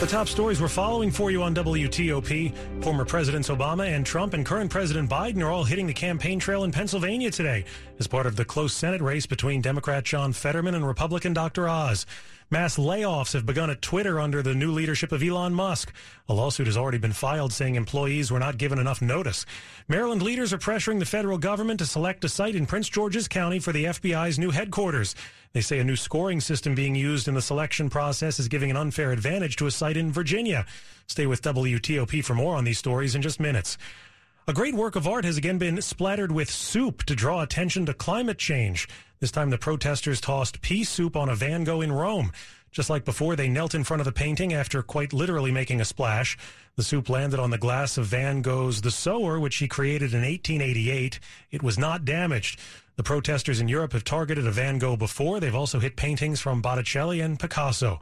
The 0.00 0.06
top 0.06 0.28
stories 0.28 0.62
we're 0.62 0.68
following 0.68 1.10
for 1.10 1.30
you 1.30 1.42
on 1.42 1.54
WTOP. 1.54 2.54
Former 2.82 3.04
Presidents 3.04 3.50
Obama 3.50 3.86
and 3.86 4.06
Trump 4.06 4.32
and 4.32 4.46
current 4.46 4.70
President 4.70 5.10
Biden 5.10 5.42
are 5.42 5.50
all 5.50 5.62
hitting 5.62 5.86
the 5.86 5.92
campaign 5.92 6.38
trail 6.38 6.64
in 6.64 6.72
Pennsylvania 6.72 7.30
today 7.30 7.66
as 7.98 8.06
part 8.06 8.24
of 8.24 8.34
the 8.34 8.44
close 8.46 8.72
Senate 8.72 9.02
race 9.02 9.26
between 9.26 9.60
Democrat 9.60 10.04
John 10.04 10.32
Fetterman 10.32 10.74
and 10.74 10.86
Republican 10.86 11.34
Dr. 11.34 11.68
Oz. 11.68 12.06
Mass 12.52 12.78
layoffs 12.78 13.32
have 13.34 13.46
begun 13.46 13.70
at 13.70 13.80
Twitter 13.80 14.18
under 14.18 14.42
the 14.42 14.56
new 14.56 14.72
leadership 14.72 15.12
of 15.12 15.22
Elon 15.22 15.54
Musk. 15.54 15.92
A 16.28 16.34
lawsuit 16.34 16.66
has 16.66 16.76
already 16.76 16.98
been 16.98 17.12
filed 17.12 17.52
saying 17.52 17.76
employees 17.76 18.32
were 18.32 18.40
not 18.40 18.58
given 18.58 18.80
enough 18.80 19.00
notice. 19.00 19.46
Maryland 19.86 20.20
leaders 20.20 20.52
are 20.52 20.58
pressuring 20.58 20.98
the 20.98 21.04
federal 21.04 21.38
government 21.38 21.78
to 21.78 21.86
select 21.86 22.24
a 22.24 22.28
site 22.28 22.56
in 22.56 22.66
Prince 22.66 22.88
George's 22.88 23.28
County 23.28 23.60
for 23.60 23.72
the 23.72 23.84
FBI's 23.84 24.36
new 24.36 24.50
headquarters. 24.50 25.14
They 25.52 25.60
say 25.60 25.78
a 25.78 25.84
new 25.84 25.94
scoring 25.94 26.40
system 26.40 26.74
being 26.74 26.96
used 26.96 27.28
in 27.28 27.34
the 27.34 27.42
selection 27.42 27.88
process 27.88 28.40
is 28.40 28.48
giving 28.48 28.72
an 28.72 28.76
unfair 28.76 29.12
advantage 29.12 29.54
to 29.56 29.68
a 29.68 29.70
site 29.70 29.96
in 29.96 30.10
Virginia. 30.10 30.66
Stay 31.06 31.26
with 31.26 31.42
WTOP 31.42 32.24
for 32.24 32.34
more 32.34 32.56
on 32.56 32.64
these 32.64 32.78
stories 32.78 33.14
in 33.14 33.22
just 33.22 33.38
minutes. 33.38 33.78
A 34.50 34.52
great 34.52 34.74
work 34.74 34.96
of 34.96 35.06
art 35.06 35.24
has 35.24 35.36
again 35.36 35.58
been 35.58 35.80
splattered 35.80 36.32
with 36.32 36.50
soup 36.50 37.04
to 37.04 37.14
draw 37.14 37.40
attention 37.40 37.86
to 37.86 37.94
climate 37.94 38.36
change. 38.36 38.88
This 39.20 39.30
time 39.30 39.50
the 39.50 39.58
protesters 39.58 40.20
tossed 40.20 40.60
pea 40.60 40.82
soup 40.82 41.14
on 41.14 41.28
a 41.28 41.36
Van 41.36 41.62
Gogh 41.62 41.82
in 41.82 41.92
Rome. 41.92 42.32
Just 42.72 42.90
like 42.90 43.04
before, 43.04 43.36
they 43.36 43.48
knelt 43.48 43.76
in 43.76 43.84
front 43.84 44.00
of 44.00 44.06
the 44.06 44.12
painting 44.12 44.52
after 44.52 44.82
quite 44.82 45.12
literally 45.12 45.52
making 45.52 45.80
a 45.80 45.84
splash. 45.84 46.36
The 46.74 46.82
soup 46.82 47.08
landed 47.08 47.38
on 47.38 47.50
the 47.50 47.58
glass 47.58 47.96
of 47.96 48.06
Van 48.06 48.42
Gogh's 48.42 48.80
The 48.80 48.90
Sower, 48.90 49.38
which 49.38 49.58
he 49.58 49.68
created 49.68 50.14
in 50.14 50.22
1888. 50.22 51.20
It 51.52 51.62
was 51.62 51.78
not 51.78 52.04
damaged. 52.04 52.58
The 52.96 53.04
protesters 53.04 53.60
in 53.60 53.68
Europe 53.68 53.92
have 53.92 54.02
targeted 54.02 54.48
a 54.48 54.50
Van 54.50 54.78
Gogh 54.80 54.96
before. 54.96 55.38
They've 55.38 55.54
also 55.54 55.78
hit 55.78 55.94
paintings 55.94 56.40
from 56.40 56.60
Botticelli 56.60 57.20
and 57.20 57.38
Picasso. 57.38 58.00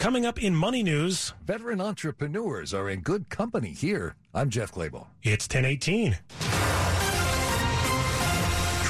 Coming 0.00 0.24
up 0.24 0.42
in 0.42 0.54
Money 0.54 0.82
News. 0.82 1.34
Veteran 1.46 1.78
entrepreneurs 1.78 2.72
are 2.72 2.88
in 2.88 3.00
good 3.00 3.28
company 3.28 3.72
here. 3.72 4.16
I'm 4.32 4.48
Jeff 4.48 4.72
Clabaugh. 4.72 5.08
It's 5.22 5.44
1018. 5.44 6.16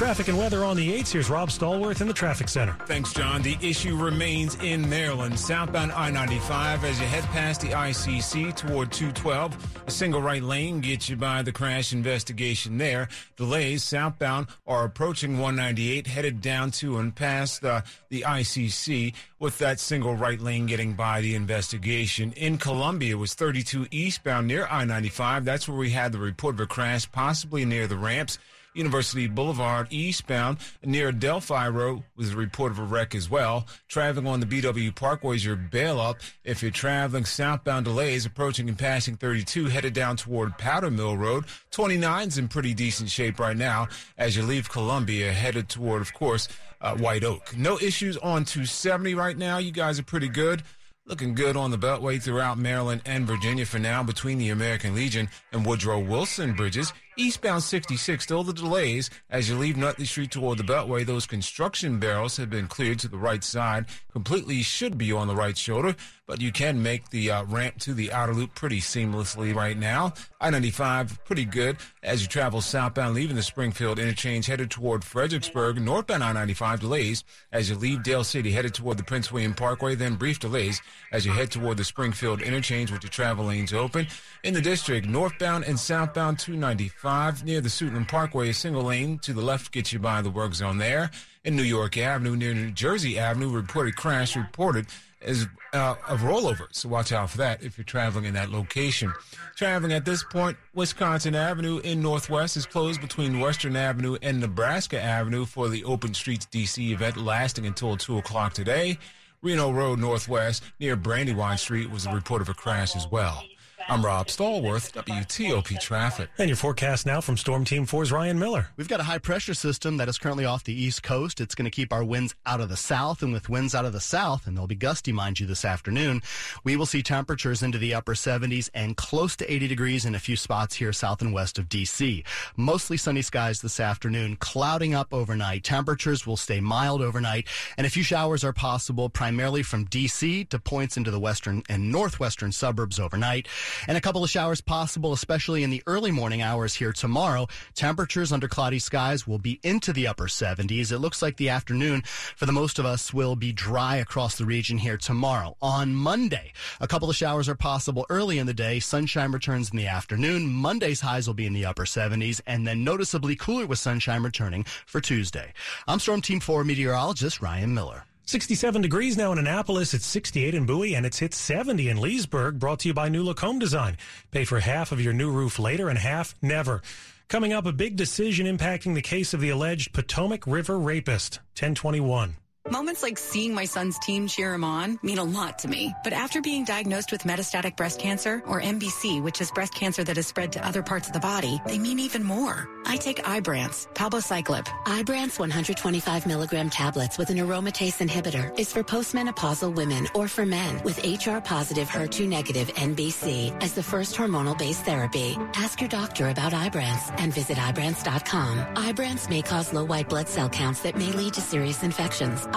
Traffic 0.01 0.29
and 0.29 0.37
weather 0.39 0.63
on 0.63 0.75
the 0.75 0.99
8s. 0.99 1.11
Here's 1.11 1.29
Rob 1.29 1.49
Stallworth 1.49 2.01
in 2.01 2.07
the 2.07 2.13
traffic 2.13 2.49
center. 2.49 2.75
Thanks, 2.87 3.13
John. 3.13 3.43
The 3.43 3.55
issue 3.61 3.95
remains 3.95 4.55
in 4.55 4.89
Maryland. 4.89 5.39
Southbound 5.39 5.91
I 5.91 6.09
95 6.09 6.83
as 6.83 6.99
you 6.99 7.05
head 7.05 7.23
past 7.25 7.61
the 7.61 7.67
ICC 7.67 8.55
toward 8.55 8.91
212. 8.91 9.83
A 9.85 9.91
single 9.91 10.19
right 10.19 10.41
lane 10.41 10.81
gets 10.81 11.07
you 11.07 11.17
by 11.17 11.43
the 11.43 11.51
crash 11.51 11.93
investigation 11.93 12.79
there. 12.79 13.09
Delays 13.37 13.83
southbound 13.83 14.47
are 14.65 14.85
approaching 14.85 15.37
198, 15.37 16.07
headed 16.07 16.41
down 16.41 16.71
to 16.71 16.97
and 16.97 17.13
past 17.13 17.61
the 17.61 17.83
ICC 18.09 19.13
with 19.37 19.59
that 19.59 19.79
single 19.79 20.15
right 20.15 20.41
lane 20.41 20.65
getting 20.65 20.93
by 20.93 21.21
the 21.21 21.35
investigation. 21.35 22.31
In 22.31 22.57
Columbia 22.57 23.17
was 23.17 23.35
32 23.35 23.85
eastbound 23.91 24.47
near 24.47 24.65
I 24.65 24.83
95. 24.83 25.45
That's 25.45 25.67
where 25.67 25.77
we 25.77 25.91
had 25.91 26.11
the 26.11 26.17
report 26.17 26.55
of 26.55 26.61
a 26.61 26.65
crash, 26.65 27.09
possibly 27.11 27.65
near 27.65 27.85
the 27.85 27.97
ramps. 27.97 28.39
University 28.73 29.27
Boulevard 29.27 29.87
eastbound 29.89 30.57
near 30.83 31.11
Delphi 31.11 31.67
Road 31.67 32.03
was 32.15 32.31
a 32.31 32.37
report 32.37 32.71
of 32.71 32.79
a 32.79 32.83
wreck 32.83 33.13
as 33.15 33.29
well. 33.29 33.67
Traveling 33.87 34.27
on 34.27 34.39
the 34.39 34.45
BW 34.45 34.95
Parkway 34.95 35.35
is 35.35 35.45
your 35.45 35.55
bail 35.55 35.99
up. 35.99 36.17
If 36.43 36.61
you're 36.61 36.71
traveling 36.71 37.25
southbound 37.25 37.85
delays 37.85 38.25
approaching 38.25 38.69
and 38.69 38.77
passing 38.77 39.17
32 39.17 39.65
headed 39.65 39.93
down 39.93 40.17
toward 40.17 40.57
Powder 40.57 40.91
Mill 40.91 41.17
Road. 41.17 41.45
29's 41.71 42.37
in 42.37 42.47
pretty 42.47 42.73
decent 42.73 43.09
shape 43.09 43.39
right 43.39 43.57
now 43.57 43.87
as 44.17 44.35
you 44.35 44.43
leave 44.43 44.69
Columbia 44.69 45.31
headed 45.31 45.69
toward, 45.69 46.01
of 46.01 46.13
course, 46.13 46.47
uh, 46.81 46.95
White 46.95 47.23
Oak. 47.23 47.55
No 47.57 47.77
issues 47.79 48.17
on 48.17 48.45
270 48.45 49.15
right 49.15 49.37
now. 49.37 49.57
You 49.57 49.71
guys 49.71 49.99
are 49.99 50.03
pretty 50.03 50.29
good. 50.29 50.63
Looking 51.07 51.33
good 51.33 51.57
on 51.57 51.71
the 51.71 51.77
Beltway 51.77 52.21
throughout 52.21 52.57
Maryland 52.59 53.01
and 53.05 53.25
Virginia 53.25 53.65
for 53.65 53.79
now 53.79 54.03
between 54.03 54.37
the 54.37 54.49
American 54.49 54.93
Legion 54.93 55.29
and 55.51 55.65
Woodrow 55.65 55.99
Wilson 55.99 56.53
bridges. 56.53 56.93
Eastbound 57.17 57.61
66, 57.61 58.23
still 58.23 58.43
the 58.43 58.53
delays 58.53 59.09
as 59.29 59.49
you 59.49 59.57
leave 59.57 59.75
Nutley 59.75 60.05
Street 60.05 60.31
toward 60.31 60.57
the 60.57 60.63
Beltway. 60.63 61.05
Those 61.05 61.25
construction 61.25 61.99
barrels 61.99 62.37
have 62.37 62.49
been 62.49 62.67
cleared 62.67 62.99
to 62.99 63.09
the 63.09 63.17
right 63.17 63.43
side. 63.43 63.85
Completely 64.13 64.61
should 64.61 64.97
be 64.97 65.11
on 65.11 65.27
the 65.27 65.35
right 65.35 65.57
shoulder, 65.57 65.95
but 66.25 66.39
you 66.39 66.53
can 66.53 66.81
make 66.81 67.09
the 67.09 67.29
uh, 67.29 67.43
ramp 67.43 67.79
to 67.79 67.93
the 67.93 68.13
outer 68.13 68.33
loop 68.33 68.55
pretty 68.55 68.79
seamlessly 68.79 69.53
right 69.53 69.77
now. 69.77 70.13
I-95, 70.39 71.23
pretty 71.25 71.43
good 71.43 71.77
as 72.01 72.21
you 72.21 72.27
travel 72.29 72.61
southbound, 72.61 73.13
leaving 73.13 73.35
the 73.35 73.43
Springfield 73.43 73.99
interchange 73.99 74.45
headed 74.45 74.71
toward 74.71 75.03
Fredericksburg. 75.03 75.81
Northbound 75.81 76.23
I-95 76.23 76.79
delays 76.79 77.23
as 77.51 77.69
you 77.69 77.75
leave 77.75 78.03
Dale 78.03 78.23
City 78.23 78.51
headed 78.51 78.73
toward 78.73 78.97
the 78.97 79.03
Prince 79.03 79.31
William 79.31 79.53
Parkway. 79.53 79.95
Then 79.95 80.15
brief 80.15 80.39
delays 80.39 80.81
as 81.11 81.25
you 81.25 81.33
head 81.33 81.51
toward 81.51 81.75
the 81.75 81.83
Springfield 81.83 82.41
interchange 82.41 82.89
with 82.89 83.01
the 83.01 83.09
travel 83.09 83.45
lanes 83.45 83.73
open. 83.73 84.07
In 84.43 84.53
the 84.53 84.61
district, 84.61 85.07
northbound 85.07 85.65
and 85.65 85.77
southbound 85.77 86.39
295 86.39 87.00
near 87.03 87.61
the 87.61 87.69
Suitland 87.69 88.07
Parkway, 88.07 88.49
a 88.49 88.53
single 88.53 88.83
lane 88.83 89.17
to 89.19 89.33
the 89.33 89.41
left 89.41 89.71
gets 89.71 89.91
you 89.91 89.99
by 89.99 90.21
the 90.21 90.29
work 90.29 90.53
zone 90.53 90.77
there. 90.77 91.09
In 91.43 91.55
New 91.55 91.63
York 91.63 91.97
Avenue 91.97 92.35
near 92.35 92.53
New 92.53 92.71
Jersey 92.71 93.17
Avenue, 93.17 93.49
reported 93.51 93.95
crash 93.95 94.35
reported 94.35 94.85
as 95.21 95.47
uh, 95.73 95.95
of 96.07 96.21
rollover. 96.21 96.67
So 96.71 96.89
watch 96.89 97.11
out 97.11 97.29
for 97.29 97.37
that 97.37 97.63
if 97.63 97.77
you're 97.77 97.85
traveling 97.85 98.25
in 98.25 98.33
that 98.35 98.49
location. 98.49 99.13
Traveling 99.55 99.93
at 99.93 100.05
this 100.05 100.23
point, 100.23 100.57
Wisconsin 100.75 101.33
Avenue 101.33 101.79
in 101.79 102.01
Northwest 102.01 102.57
is 102.57 102.65
closed 102.65 103.01
between 103.01 103.39
Western 103.39 103.75
Avenue 103.75 104.17
and 104.21 104.39
Nebraska 104.39 105.01
Avenue 105.01 105.45
for 105.45 105.69
the 105.69 105.83
Open 105.83 106.13
Streets 106.13 106.47
DC 106.51 106.91
event 106.91 107.17
lasting 107.17 107.65
until 107.65 107.97
2 107.97 108.17
o'clock 108.17 108.53
today. 108.53 108.97
Reno 109.41 109.71
Road 109.71 109.99
Northwest 109.99 110.63
near 110.79 110.95
Brandywine 110.95 111.57
Street 111.57 111.89
was 111.89 112.05
a 112.05 112.13
report 112.13 112.43
of 112.43 112.49
a 112.49 112.53
crash 112.53 112.95
as 112.95 113.07
well. 113.09 113.43
I'm 113.89 114.05
Rob 114.05 114.27
Stallworth, 114.27 114.91
WTOP 114.93 115.79
Traffic. 115.79 116.29
And 116.37 116.49
your 116.49 116.55
forecast 116.55 117.05
now 117.05 117.21
from 117.21 117.37
Storm 117.37 117.65
Team 117.65 117.85
4's 117.85 118.11
Ryan 118.11 118.39
Miller. 118.39 118.67
We've 118.77 118.87
got 118.87 118.99
a 118.99 119.03
high 119.03 119.17
pressure 119.17 119.53
system 119.53 119.97
that 119.97 120.07
is 120.07 120.17
currently 120.17 120.45
off 120.45 120.63
the 120.63 120.73
east 120.73 121.03
coast. 121.03 121.41
It's 121.41 121.55
going 121.55 121.65
to 121.65 121.71
keep 121.71 121.91
our 121.91 122.03
winds 122.03 122.35
out 122.45 122.61
of 122.61 122.69
the 122.69 122.77
south, 122.77 123.21
and 123.21 123.33
with 123.33 123.49
winds 123.49 123.75
out 123.75 123.85
of 123.85 123.93
the 123.93 123.99
south, 123.99 124.47
and 124.47 124.57
they'll 124.57 124.67
be 124.67 124.75
gusty, 124.75 125.11
mind 125.11 125.39
you, 125.39 125.45
this 125.45 125.65
afternoon, 125.65 126.21
we 126.63 126.75
will 126.75 126.85
see 126.85 127.03
temperatures 127.03 127.63
into 127.63 127.77
the 127.77 127.93
upper 127.93 128.13
70s 128.13 128.69
and 128.73 128.97
close 128.97 129.35
to 129.35 129.51
80 129.51 129.67
degrees 129.67 130.05
in 130.05 130.15
a 130.15 130.19
few 130.19 130.35
spots 130.35 130.75
here 130.75 130.93
south 130.93 131.21
and 131.21 131.33
west 131.33 131.57
of 131.57 131.69
D.C. 131.69 132.23
Mostly 132.55 132.97
sunny 132.97 133.21
skies 133.21 133.61
this 133.61 133.79
afternoon, 133.79 134.37
clouding 134.37 134.93
up 134.93 135.13
overnight. 135.13 135.63
Temperatures 135.63 136.25
will 136.25 136.37
stay 136.37 136.59
mild 136.59 137.01
overnight, 137.01 137.47
and 137.77 137.87
a 137.87 137.89
few 137.89 138.03
showers 138.03 138.43
are 138.43 138.53
possible 138.53 139.09
primarily 139.09 139.63
from 139.63 139.85
D.C. 139.85 140.45
to 140.45 140.59
points 140.59 140.97
into 140.97 141.11
the 141.11 141.19
western 141.19 141.63
and 141.69 141.91
northwestern 141.91 142.51
suburbs 142.51 142.99
overnight 142.99 143.47
and 143.87 143.97
a 143.97 144.01
couple 144.01 144.23
of 144.23 144.29
showers 144.29 144.61
possible, 144.61 145.13
especially 145.13 145.63
in 145.63 145.69
the 145.69 145.83
early 145.87 146.11
morning 146.11 146.41
hours 146.41 146.75
here 146.75 146.93
tomorrow. 146.93 147.47
Temperatures 147.73 148.31
under 148.31 148.47
cloudy 148.47 148.79
skies 148.79 149.27
will 149.27 149.37
be 149.37 149.59
into 149.63 149.93
the 149.93 150.07
upper 150.07 150.27
70s. 150.27 150.91
It 150.91 150.99
looks 150.99 151.21
like 151.21 151.37
the 151.37 151.49
afternoon 151.49 152.01
for 152.35 152.45
the 152.45 152.51
most 152.51 152.79
of 152.79 152.85
us 152.85 153.13
will 153.13 153.35
be 153.35 153.51
dry 153.51 153.97
across 153.97 154.37
the 154.37 154.45
region 154.45 154.77
here 154.77 154.97
tomorrow. 154.97 155.55
On 155.61 155.93
Monday, 155.93 156.53
a 156.79 156.87
couple 156.87 157.09
of 157.09 157.15
showers 157.15 157.49
are 157.49 157.55
possible 157.55 158.05
early 158.09 158.39
in 158.39 158.47
the 158.47 158.53
day. 158.53 158.79
Sunshine 158.79 159.31
returns 159.31 159.71
in 159.71 159.77
the 159.77 159.87
afternoon. 159.87 160.47
Monday's 160.47 161.01
highs 161.01 161.27
will 161.27 161.33
be 161.33 161.45
in 161.45 161.53
the 161.53 161.65
upper 161.65 161.85
70s 161.85 162.41
and 162.47 162.65
then 162.67 162.83
noticeably 162.83 163.35
cooler 163.35 163.65
with 163.65 163.79
sunshine 163.79 164.23
returning 164.23 164.63
for 164.85 165.01
Tuesday. 165.01 165.53
I'm 165.87 165.99
Storm 165.99 166.21
Team 166.21 166.39
4 166.39 166.63
meteorologist 166.63 167.41
Ryan 167.41 167.73
Miller. 167.73 168.05
67 168.31 168.81
degrees 168.81 169.17
now 169.17 169.33
in 169.33 169.39
Annapolis. 169.39 169.93
It's 169.93 170.05
68 170.05 170.55
in 170.55 170.65
Bowie, 170.65 170.95
and 170.95 171.05
it's 171.05 171.19
hit 171.19 171.33
70 171.33 171.89
in 171.89 171.99
Leesburg. 171.99 172.59
Brought 172.59 172.79
to 172.79 172.87
you 172.87 172.93
by 172.93 173.09
New 173.09 173.23
Look 173.23 173.41
Home 173.41 173.59
Design. 173.59 173.97
Pay 174.31 174.45
for 174.45 174.61
half 174.61 174.93
of 174.93 175.01
your 175.01 175.11
new 175.11 175.29
roof 175.29 175.59
later 175.59 175.89
and 175.89 175.99
half 175.99 176.33
never. 176.41 176.81
Coming 177.27 177.51
up, 177.51 177.65
a 177.65 177.73
big 177.73 177.97
decision 177.97 178.47
impacting 178.47 178.95
the 178.95 179.01
case 179.01 179.33
of 179.33 179.41
the 179.41 179.49
alleged 179.49 179.91
Potomac 179.91 180.47
River 180.47 180.79
rapist. 180.79 181.39
1021. 181.59 182.37
Moments 182.71 183.03
like 183.03 183.17
seeing 183.17 183.53
my 183.53 183.65
son's 183.65 183.99
team 183.99 184.27
cheer 184.27 184.53
him 184.53 184.63
on 184.63 184.97
mean 185.03 185.17
a 185.17 185.23
lot 185.25 185.59
to 185.59 185.67
me. 185.67 185.93
But 186.05 186.13
after 186.13 186.39
being 186.39 186.63
diagnosed 186.63 187.11
with 187.11 187.23
metastatic 187.23 187.75
breast 187.75 187.99
cancer, 187.99 188.41
or 188.47 188.61
MBC, 188.61 189.21
which 189.21 189.41
is 189.41 189.51
breast 189.51 189.75
cancer 189.75 190.05
that 190.05 190.15
has 190.15 190.27
spread 190.27 190.53
to 190.53 190.65
other 190.65 190.81
parts 190.81 191.07
of 191.07 191.13
the 191.13 191.19
body, 191.19 191.59
they 191.67 191.77
mean 191.77 191.99
even 191.99 192.23
more. 192.23 192.69
I 192.85 192.95
take 192.95 193.23
Ibrance, 193.23 193.87
palbociclib. 193.93 194.67
Ibrance 194.85 195.37
125 195.37 196.25
milligram 196.25 196.69
tablets 196.69 197.17
with 197.17 197.29
an 197.29 197.39
aromatase 197.39 198.07
inhibitor 198.07 198.57
is 198.57 198.71
for 198.71 198.83
postmenopausal 198.83 199.75
women 199.75 200.07
or 200.15 200.29
for 200.29 200.45
men 200.45 200.81
with 200.83 200.97
HR 201.05 201.39
positive 201.39 201.89
HER2 201.89 202.25
negative 202.25 202.69
MBC 202.75 203.61
as 203.61 203.73
the 203.73 203.83
first 203.83 204.15
hormonal 204.15 204.57
based 204.57 204.85
therapy. 204.85 205.37
Ask 205.55 205.81
your 205.81 205.89
doctor 205.89 206.29
about 206.29 206.53
Ibrance 206.53 207.13
and 207.17 207.33
visit 207.33 207.57
Ibrance.com. 207.57 208.59
Ibrance 208.75 209.29
may 209.29 209.41
cause 209.41 209.73
low 209.73 209.83
white 209.83 210.07
blood 210.07 210.29
cell 210.29 210.47
counts 210.47 210.81
that 210.83 210.95
may 210.95 211.11
lead 211.11 211.33
to 211.33 211.41
serious 211.41 211.83
infections. 211.83 212.47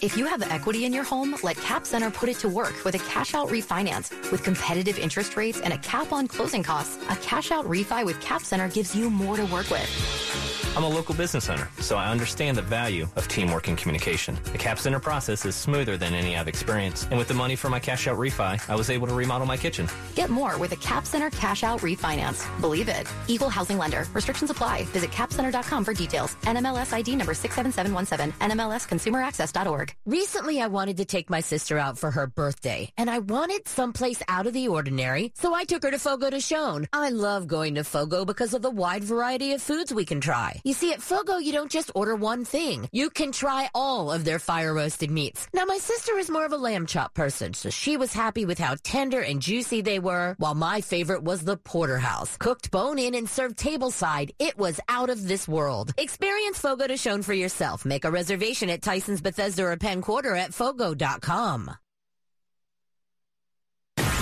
If 0.00 0.16
you 0.16 0.26
have 0.26 0.42
equity 0.42 0.84
in 0.84 0.92
your 0.92 1.04
home, 1.04 1.36
let 1.42 1.56
Cap 1.56 1.86
Center 1.86 2.10
put 2.10 2.28
it 2.28 2.38
to 2.40 2.48
work 2.48 2.84
with 2.84 2.94
a 2.94 2.98
cash 2.98 3.34
out 3.34 3.48
refinance. 3.48 4.10
With 4.30 4.42
competitive 4.42 4.98
interest 4.98 5.36
rates 5.36 5.60
and 5.60 5.72
a 5.72 5.78
cap 5.78 6.12
on 6.12 6.28
closing 6.28 6.62
costs, 6.62 6.98
a 7.08 7.16
cash 7.16 7.50
out 7.50 7.66
refi 7.66 8.04
with 8.04 8.20
Cap 8.20 8.42
Center 8.42 8.68
gives 8.68 8.94
you 8.94 9.10
more 9.10 9.36
to 9.36 9.44
work 9.46 9.70
with. 9.70 10.51
I'm 10.74 10.84
a 10.84 10.88
local 10.88 11.14
business 11.14 11.50
owner, 11.50 11.68
so 11.80 11.98
I 11.98 12.10
understand 12.10 12.56
the 12.56 12.62
value 12.62 13.06
of 13.16 13.28
teamwork 13.28 13.68
and 13.68 13.76
communication. 13.76 14.38
The 14.52 14.58
Cap 14.58 14.78
Center 14.78 14.98
process 14.98 15.44
is 15.44 15.54
smoother 15.54 15.98
than 15.98 16.14
any 16.14 16.34
I've 16.34 16.48
experienced, 16.48 17.08
and 17.10 17.18
with 17.18 17.28
the 17.28 17.34
money 17.34 17.56
for 17.56 17.68
my 17.68 17.78
cash 17.78 18.06
out 18.06 18.16
refi, 18.16 18.58
I 18.70 18.74
was 18.74 18.88
able 18.88 19.06
to 19.08 19.12
remodel 19.14 19.46
my 19.46 19.58
kitchen. 19.58 19.86
Get 20.14 20.30
more 20.30 20.56
with 20.56 20.72
a 20.72 20.76
Cap 20.76 21.04
Center 21.04 21.28
cash 21.28 21.62
out 21.62 21.80
refinance. 21.80 22.48
Believe 22.62 22.88
it. 22.88 23.06
Equal 23.28 23.50
housing 23.50 23.76
lender. 23.76 24.06
Restrictions 24.14 24.50
apply. 24.50 24.84
Visit 24.84 25.10
capcenter.com 25.10 25.84
for 25.84 25.92
details. 25.92 26.36
NMLS 26.36 26.94
ID 26.94 27.16
number 27.16 27.34
67717. 27.34 28.32
NMLSconsumeraccess.org. 28.40 29.94
Recently, 30.06 30.62
I 30.62 30.68
wanted 30.68 30.96
to 30.96 31.04
take 31.04 31.28
my 31.28 31.40
sister 31.40 31.76
out 31.78 31.98
for 31.98 32.10
her 32.10 32.26
birthday, 32.26 32.88
and 32.96 33.10
I 33.10 33.18
wanted 33.18 33.68
someplace 33.68 34.22
out 34.26 34.46
of 34.46 34.54
the 34.54 34.68
ordinary, 34.68 35.32
so 35.34 35.52
I 35.52 35.64
took 35.64 35.82
her 35.82 35.90
to 35.90 35.98
Fogo 35.98 36.30
de 36.30 36.38
Chão. 36.38 36.86
I 36.94 37.10
love 37.10 37.46
going 37.46 37.74
to 37.74 37.84
Fogo 37.84 38.24
because 38.24 38.54
of 38.54 38.62
the 38.62 38.70
wide 38.70 39.04
variety 39.04 39.52
of 39.52 39.60
foods 39.60 39.92
we 39.92 40.06
can 40.06 40.22
try. 40.22 40.61
You 40.64 40.72
see, 40.74 40.92
at 40.92 41.02
Fogo, 41.02 41.38
you 41.38 41.52
don't 41.52 41.70
just 41.70 41.90
order 41.94 42.14
one 42.14 42.44
thing. 42.44 42.88
You 42.92 43.10
can 43.10 43.32
try 43.32 43.68
all 43.74 44.10
of 44.12 44.24
their 44.24 44.38
fire 44.38 44.72
roasted 44.72 45.10
meats. 45.10 45.48
Now, 45.52 45.64
my 45.64 45.78
sister 45.78 46.18
is 46.18 46.30
more 46.30 46.46
of 46.46 46.52
a 46.52 46.56
lamb 46.56 46.86
chop 46.86 47.14
person, 47.14 47.54
so 47.54 47.70
she 47.70 47.96
was 47.96 48.12
happy 48.12 48.44
with 48.44 48.58
how 48.58 48.76
tender 48.82 49.20
and 49.20 49.42
juicy 49.42 49.80
they 49.82 49.98
were, 49.98 50.34
while 50.38 50.54
my 50.54 50.80
favorite 50.80 51.22
was 51.22 51.42
the 51.42 51.56
porterhouse. 51.56 52.36
Cooked 52.36 52.70
bone 52.70 52.98
in 52.98 53.14
and 53.14 53.28
served 53.28 53.56
tableside, 53.56 54.30
it 54.38 54.56
was 54.56 54.80
out 54.88 55.10
of 55.10 55.26
this 55.26 55.48
world. 55.48 55.92
Experience 55.98 56.58
Fogo 56.58 56.86
de 56.86 56.94
Chão 56.94 57.22
for 57.24 57.34
yourself. 57.34 57.84
Make 57.84 58.04
a 58.04 58.10
reservation 58.10 58.70
at 58.70 58.82
Tyson's 58.82 59.20
Bethesda 59.20 59.64
or 59.64 59.76
Penn 59.76 60.02
Quarter 60.02 60.34
at 60.36 60.54
Fogo.com. 60.54 61.70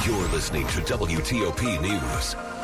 You're 0.07 0.29
listening 0.29 0.67
to 0.69 0.81
WTOP 0.81 1.81
News. 1.83 2.60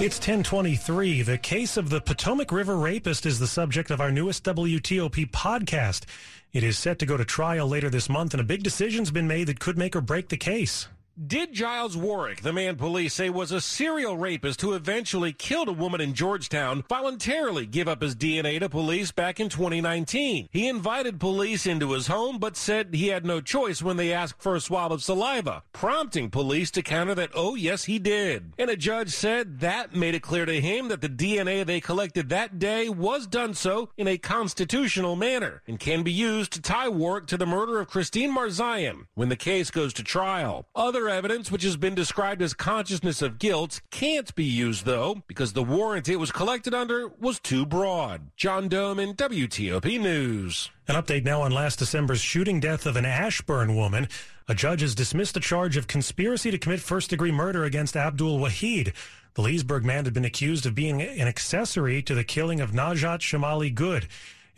It's 0.00 0.18
1023. 0.18 1.22
The 1.22 1.38
case 1.38 1.76
of 1.76 1.90
the 1.90 2.00
Potomac 2.00 2.52
River 2.52 2.76
rapist 2.76 3.26
is 3.26 3.40
the 3.40 3.48
subject 3.48 3.90
of 3.90 4.00
our 4.00 4.12
newest 4.12 4.44
WTOP 4.44 5.28
podcast. 5.32 6.04
It 6.52 6.62
is 6.62 6.78
set 6.78 7.00
to 7.00 7.06
go 7.06 7.16
to 7.16 7.24
trial 7.24 7.66
later 7.66 7.90
this 7.90 8.08
month, 8.08 8.32
and 8.32 8.40
a 8.40 8.44
big 8.44 8.62
decision's 8.62 9.10
been 9.10 9.26
made 9.26 9.48
that 9.48 9.58
could 9.58 9.76
make 9.76 9.96
or 9.96 10.00
break 10.00 10.28
the 10.28 10.36
case. 10.36 10.86
Did 11.26 11.52
Giles 11.52 11.96
Warrick, 11.96 12.42
the 12.42 12.52
man 12.52 12.76
police 12.76 13.12
say 13.12 13.28
was 13.28 13.50
a 13.50 13.60
serial 13.60 14.16
rapist 14.16 14.60
who 14.60 14.74
eventually 14.74 15.32
killed 15.32 15.68
a 15.68 15.72
woman 15.72 16.00
in 16.00 16.14
Georgetown, 16.14 16.84
voluntarily 16.88 17.66
give 17.66 17.88
up 17.88 18.02
his 18.02 18.14
DNA 18.14 18.60
to 18.60 18.68
police 18.68 19.10
back 19.10 19.40
in 19.40 19.48
2019? 19.48 20.48
He 20.52 20.68
invited 20.68 21.18
police 21.18 21.66
into 21.66 21.90
his 21.90 22.06
home, 22.06 22.38
but 22.38 22.56
said 22.56 22.94
he 22.94 23.08
had 23.08 23.26
no 23.26 23.40
choice 23.40 23.82
when 23.82 23.96
they 23.96 24.12
asked 24.12 24.40
for 24.40 24.54
a 24.54 24.60
swab 24.60 24.92
of 24.92 25.02
saliva, 25.02 25.64
prompting 25.72 26.30
police 26.30 26.70
to 26.70 26.82
counter 26.82 27.16
that, 27.16 27.30
oh, 27.34 27.56
yes, 27.56 27.86
he 27.86 27.98
did. 27.98 28.52
And 28.56 28.70
a 28.70 28.76
judge 28.76 29.10
said 29.10 29.58
that 29.58 29.96
made 29.96 30.14
it 30.14 30.22
clear 30.22 30.46
to 30.46 30.60
him 30.60 30.86
that 30.86 31.00
the 31.00 31.08
DNA 31.08 31.66
they 31.66 31.80
collected 31.80 32.28
that 32.28 32.60
day 32.60 32.88
was 32.88 33.26
done 33.26 33.54
so 33.54 33.90
in 33.96 34.06
a 34.06 34.18
constitutional 34.18 35.16
manner 35.16 35.62
and 35.66 35.80
can 35.80 36.04
be 36.04 36.12
used 36.12 36.52
to 36.52 36.62
tie 36.62 36.88
Warrick 36.88 37.26
to 37.26 37.36
the 37.36 37.44
murder 37.44 37.80
of 37.80 37.88
Christine 37.88 38.32
Mirzayan 38.32 39.08
when 39.14 39.30
the 39.30 39.36
case 39.36 39.72
goes 39.72 39.92
to 39.94 40.04
trial. 40.04 40.68
Other 40.76 41.07
evidence, 41.08 41.50
which 41.50 41.62
has 41.62 41.76
been 41.76 41.94
described 41.94 42.42
as 42.42 42.54
consciousness 42.54 43.22
of 43.22 43.38
guilt, 43.38 43.80
can't 43.90 44.34
be 44.34 44.44
used, 44.44 44.84
though, 44.84 45.22
because 45.26 45.52
the 45.52 45.62
warrant 45.62 46.08
it 46.08 46.16
was 46.16 46.32
collected 46.32 46.74
under 46.74 47.08
was 47.20 47.38
too 47.38 47.66
broad. 47.66 48.30
John 48.36 48.68
Domen 48.68 49.14
WTOP 49.14 50.00
News. 50.00 50.70
An 50.86 50.94
update 50.94 51.24
now 51.24 51.42
on 51.42 51.52
last 51.52 51.78
December's 51.78 52.20
shooting 52.20 52.60
death 52.60 52.86
of 52.86 52.96
an 52.96 53.04
Ashburn 53.04 53.76
woman. 53.76 54.08
A 54.48 54.54
judge 54.54 54.80
has 54.80 54.94
dismissed 54.94 55.34
the 55.34 55.40
charge 55.40 55.76
of 55.76 55.86
conspiracy 55.86 56.50
to 56.50 56.58
commit 56.58 56.80
first 56.80 57.10
degree 57.10 57.32
murder 57.32 57.64
against 57.64 57.96
Abdul 57.96 58.38
Wahid. 58.38 58.94
The 59.34 59.42
Leesburg 59.42 59.84
man 59.84 60.04
had 60.04 60.14
been 60.14 60.24
accused 60.24 60.66
of 60.66 60.74
being 60.74 61.02
an 61.02 61.28
accessory 61.28 62.02
to 62.02 62.14
the 62.14 62.24
killing 62.24 62.60
of 62.60 62.72
Najat 62.72 63.20
Shamali 63.20 63.74
Good. 63.74 64.08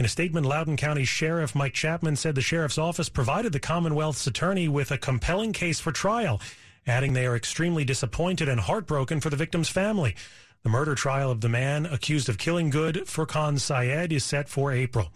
In 0.00 0.06
a 0.06 0.08
statement, 0.08 0.46
Loudoun 0.46 0.78
County 0.78 1.04
Sheriff 1.04 1.54
Mike 1.54 1.74
Chapman 1.74 2.16
said 2.16 2.34
the 2.34 2.40
sheriff's 2.40 2.78
office 2.78 3.10
provided 3.10 3.52
the 3.52 3.60
Commonwealth's 3.60 4.26
attorney 4.26 4.66
with 4.66 4.90
a 4.90 4.96
compelling 4.96 5.52
case 5.52 5.78
for 5.78 5.92
trial, 5.92 6.40
adding 6.86 7.12
they 7.12 7.26
are 7.26 7.36
extremely 7.36 7.84
disappointed 7.84 8.48
and 8.48 8.60
heartbroken 8.62 9.20
for 9.20 9.28
the 9.28 9.36
victim's 9.36 9.68
family. 9.68 10.16
The 10.62 10.70
murder 10.70 10.94
trial 10.94 11.30
of 11.30 11.42
the 11.42 11.50
man 11.50 11.84
accused 11.84 12.30
of 12.30 12.38
killing 12.38 12.70
Good, 12.70 13.02
Furqan 13.04 13.60
Syed, 13.60 14.10
is 14.10 14.24
set 14.24 14.48
for 14.48 14.72
April. 14.72 15.12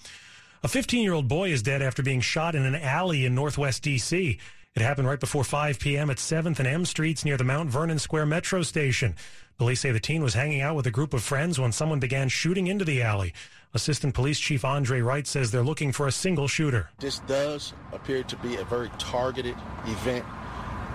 A 0.62 0.68
15 0.68 1.02
year 1.02 1.14
old 1.14 1.28
boy 1.28 1.50
is 1.50 1.62
dead 1.62 1.80
after 1.80 2.02
being 2.02 2.20
shot 2.20 2.54
in 2.54 2.66
an 2.66 2.76
alley 2.76 3.24
in 3.24 3.34
northwest 3.34 3.82
D.C. 3.82 4.38
It 4.74 4.82
happened 4.82 5.06
right 5.06 5.20
before 5.20 5.44
5 5.44 5.78
p.m. 5.78 6.10
at 6.10 6.16
7th 6.16 6.58
and 6.58 6.66
M 6.66 6.84
Streets 6.84 7.24
near 7.24 7.36
the 7.36 7.44
Mount 7.44 7.70
Vernon 7.70 8.00
Square 8.00 8.26
metro 8.26 8.62
station. 8.62 9.14
Police 9.56 9.80
say 9.80 9.92
the 9.92 10.00
teen 10.00 10.20
was 10.20 10.34
hanging 10.34 10.62
out 10.62 10.74
with 10.74 10.84
a 10.88 10.90
group 10.90 11.14
of 11.14 11.22
friends 11.22 11.60
when 11.60 11.70
someone 11.70 12.00
began 12.00 12.28
shooting 12.28 12.66
into 12.66 12.84
the 12.84 13.00
alley. 13.00 13.32
Assistant 13.74 14.14
Police 14.14 14.40
Chief 14.40 14.64
Andre 14.64 15.00
Wright 15.00 15.28
says 15.28 15.52
they're 15.52 15.62
looking 15.62 15.92
for 15.92 16.08
a 16.08 16.12
single 16.12 16.48
shooter. 16.48 16.90
This 16.98 17.20
does 17.20 17.72
appear 17.92 18.24
to 18.24 18.36
be 18.38 18.56
a 18.56 18.64
very 18.64 18.90
targeted 18.98 19.54
event. 19.86 20.24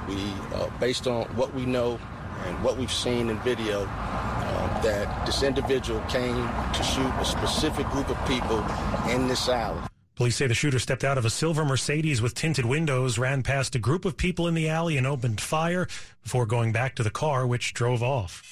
We, 0.10 0.18
uh, 0.54 0.70
based 0.82 1.08
on 1.08 1.28
what 1.38 1.54
we 1.54 1.65
know 1.65 2.02
and 2.48 2.62
what 2.62 2.76
we've 2.76 2.92
seen 2.92 3.30
in 3.30 3.39
video, 3.39 3.86
uh, 3.86 4.82
that 4.82 5.26
this 5.26 5.42
individual 5.42 6.02
came 6.10 6.36
to 6.36 6.84
shoot 6.84 7.13
a 7.22 7.24
specific 7.24 7.88
group 7.92 8.10
of 8.10 8.18
people 8.28 8.60
in 9.10 9.30
this 9.30 9.48
alley. 9.48 9.80
Police 10.20 10.36
say 10.36 10.48
the 10.48 10.54
shooter 10.54 10.80
stepped 10.80 11.06
out 11.06 11.18
of 11.18 11.24
a 11.24 11.30
silver 11.30 11.64
Mercedes 11.64 12.22
with 12.22 12.36
tinted 12.36 12.66
windows, 12.66 13.18
ran 13.18 13.42
past 13.42 13.74
a 13.76 13.80
group 13.80 14.04
of 14.04 14.18
people 14.18 14.50
in 14.50 14.54
the 14.54 14.68
alley, 14.68 14.98
and 14.98 15.08
opened 15.08 15.40
fire 15.40 15.88
before 16.24 16.46
going 16.46 16.74
back 16.74 16.94
to 16.96 17.04
the 17.04 17.10
car, 17.10 17.48
which 17.48 17.74
drove 17.74 18.04
off. 18.04 18.44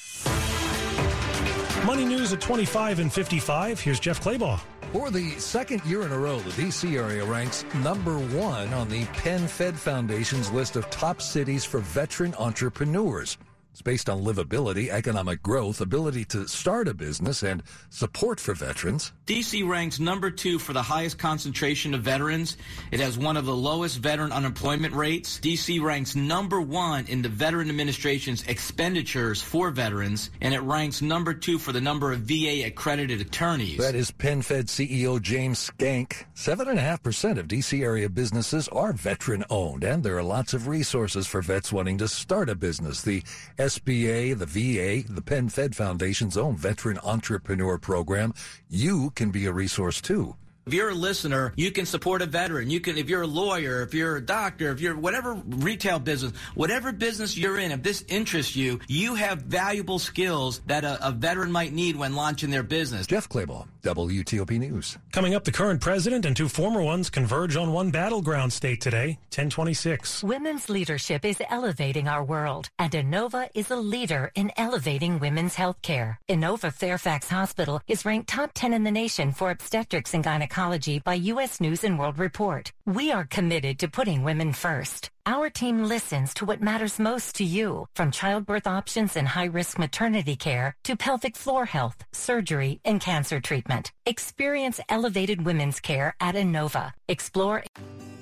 Money 1.86 2.06
news 2.06 2.32
at 2.32 2.40
25 2.40 3.00
and 3.00 3.12
55. 3.12 3.82
Here's 3.82 4.00
Jeff 4.00 4.24
Clabaugh. 4.24 4.62
For 4.94 5.12
the 5.12 5.32
second 5.32 5.84
year 5.84 6.04
in 6.04 6.14
a 6.14 6.18
row, 6.18 6.40
the 6.40 6.54
D.C. 6.54 6.96
area 6.96 7.26
ranks 7.26 7.66
number 7.84 8.18
one 8.18 8.74
on 8.74 8.88
the 8.88 9.04
PenFed 9.08 9.76
Foundation's 9.76 10.50
list 10.50 10.78
of 10.78 10.90
top 10.90 11.22
cities 11.22 11.66
for 11.66 11.80
veteran 11.80 12.34
entrepreneurs. 12.36 13.38
It's 13.78 13.84
based 13.84 14.10
on 14.10 14.24
livability, 14.24 14.90
economic 14.90 15.44
growth, 15.44 15.82
ability 15.82 16.26
to 16.34 16.48
start 16.48 16.88
a 16.88 16.96
business, 16.96 17.44
and 17.44 17.62
support 17.92 18.40
for 18.40 18.56
veterans. 18.56 19.14
DC 19.28 19.70
ranks 19.70 20.00
number 20.00 20.32
two 20.32 20.58
for 20.58 20.74
the 20.74 20.82
highest 20.82 21.20
concentration 21.20 21.94
of 21.94 22.02
veterans. 22.02 22.58
It 22.90 23.00
has 23.02 23.20
one 23.20 23.38
of 23.38 23.46
the 23.46 23.56
lowest 23.56 24.00
veteran 24.00 24.32
unemployment 24.32 24.96
rates. 24.96 25.40
DC 25.40 25.80
ranks 25.80 26.16
number 26.16 26.60
one 26.60 27.06
in 27.06 27.22
the 27.22 27.30
Veteran 27.30 27.70
Administration's 27.70 28.42
expenditures 28.48 29.44
for 29.44 29.70
veterans, 29.70 30.32
and 30.42 30.56
it 30.56 30.62
ranks 30.62 31.04
number 31.04 31.36
two 31.36 31.60
for 31.60 31.72
the 31.72 31.80
number 31.80 32.12
of 32.12 32.22
VA 32.22 32.64
accredited 32.66 33.22
attorneys. 33.22 33.78
That 33.78 33.94
is 33.94 34.10
PenFed 34.10 34.70
CEO 34.70 35.22
James 35.22 35.60
Schenck. 35.60 36.26
7.5% 36.34 37.38
of 37.38 37.48
DC 37.48 37.84
area 37.84 38.10
businesses 38.10 38.68
are 38.70 38.92
veteran 38.92 39.46
owned, 39.52 39.84
and 39.84 40.04
there 40.04 40.18
are 40.18 40.24
lots 40.24 40.56
of 40.56 40.68
resources 40.68 41.28
for 41.28 41.44
vets 41.44 41.72
wanting 41.72 42.00
to 42.00 42.08
start 42.08 42.50
a 42.50 42.56
business. 42.56 43.04
The 43.04 43.22
SBA, 43.68 44.40
the 44.40 44.46
VA, 44.46 45.06
the 45.14 45.22
PenFed 45.22 45.76
Foundation's 45.76 46.38
own 46.38 46.56
Veteran 46.56 46.98
Entrepreneur 47.04 47.78
Program. 47.78 48.34
You 48.70 49.10
can 49.10 49.30
be 49.30 49.46
a 49.46 49.52
resource 49.52 50.00
too. 50.00 50.38
If 50.68 50.74
you're 50.74 50.90
a 50.90 50.94
listener, 50.94 51.54
you 51.56 51.72
can 51.72 51.86
support 51.86 52.22
a 52.22 52.26
veteran. 52.26 52.70
You 52.70 52.82
can, 52.82 52.98
if 52.98 53.08
you're 53.08 53.22
a 53.22 53.28
lawyer, 53.28 53.84
if 53.84 53.94
you're 53.94 54.18
a 54.18 54.22
doctor, 54.22 54.70
if 54.70 54.82
you're 54.82 54.98
whatever 54.98 55.42
retail 55.46 55.98
business, 55.98 56.34
whatever 56.56 56.92
business 56.92 57.38
you're 57.38 57.58
in, 57.58 57.72
if 57.72 57.84
this 57.84 58.04
interests 58.10 58.54
you, 58.54 58.82
you 58.90 59.16
have 59.16 59.44
valuable 59.44 59.98
skills 59.98 60.60
that 60.66 60.84
a, 60.84 61.08
a 61.08 61.12
veteran 61.12 61.54
might 61.54 61.72
need 61.72 61.96
when 61.96 62.16
launching 62.16 62.50
their 62.50 62.64
business. 62.64 63.08
Jeff 63.08 63.30
Clabaugh, 63.30 63.66
WTOP 63.82 64.60
News. 64.60 64.98
Coming 65.14 65.36
up, 65.36 65.46
the 65.46 65.54
current 65.54 65.80
president 65.80 66.26
and 66.26 66.36
two 66.36 66.50
former 66.50 66.82
ones 66.82 67.10
converge 67.10 67.56
on 67.56 67.72
one 67.72 67.90
battleground 67.90 68.52
state 68.52 68.82
today, 68.82 69.20
1026. 69.30 70.22
Women's 70.22 70.68
leadership 70.68 71.24
is 71.24 71.42
elevating 71.50 72.10
our 72.10 72.26
world, 72.26 72.70
and 72.78 72.92
Inova 72.92 73.48
is 73.56 73.72
a 73.72 73.78
leader 73.78 74.34
in 74.36 74.52
elevating 74.58 75.20
women's 75.20 75.56
health 75.56 75.82
care. 75.82 76.20
Inova 76.28 76.74
Fairfax 76.74 77.30
Hospital 77.30 77.82
is 77.88 78.04
ranked 78.04 78.28
top 78.28 78.52
10 78.54 78.74
in 78.74 78.84
the 78.84 78.92
nation 78.92 79.32
for 79.32 79.50
obstetrics 79.50 80.14
and 80.14 80.26
gynecology 80.26 80.57
by 81.04 81.14
U.S. 81.34 81.62
News 81.62 81.84
and 81.84 82.00
World 82.00 82.18
Report. 82.18 82.72
We 82.88 83.12
are 83.12 83.26
committed 83.26 83.78
to 83.78 83.88
putting 83.88 84.24
women 84.24 84.54
first. 84.54 85.12
Our 85.28 85.52
team 85.52 85.84
listens 85.84 86.34
to 86.34 86.46
what 86.46 86.64
matters 86.64 86.98
most 86.98 87.36
to 87.36 87.44
you, 87.44 87.86
from 87.96 88.10
childbirth 88.10 88.66
options 88.66 89.18
and 89.18 89.28
high-risk 89.28 89.78
maternity 89.78 90.36
care 90.36 90.76
to 90.86 90.96
pelvic 90.96 91.36
floor 91.36 91.66
health, 91.66 92.04
surgery, 92.12 92.80
and 92.84 93.00
cancer 93.00 93.40
treatment. 93.40 93.92
Experience 94.08 94.80
elevated 94.90 95.46
women's 95.46 95.80
care 95.80 96.16
at 96.20 96.34
Inova. 96.34 96.92
Explore. 97.08 97.64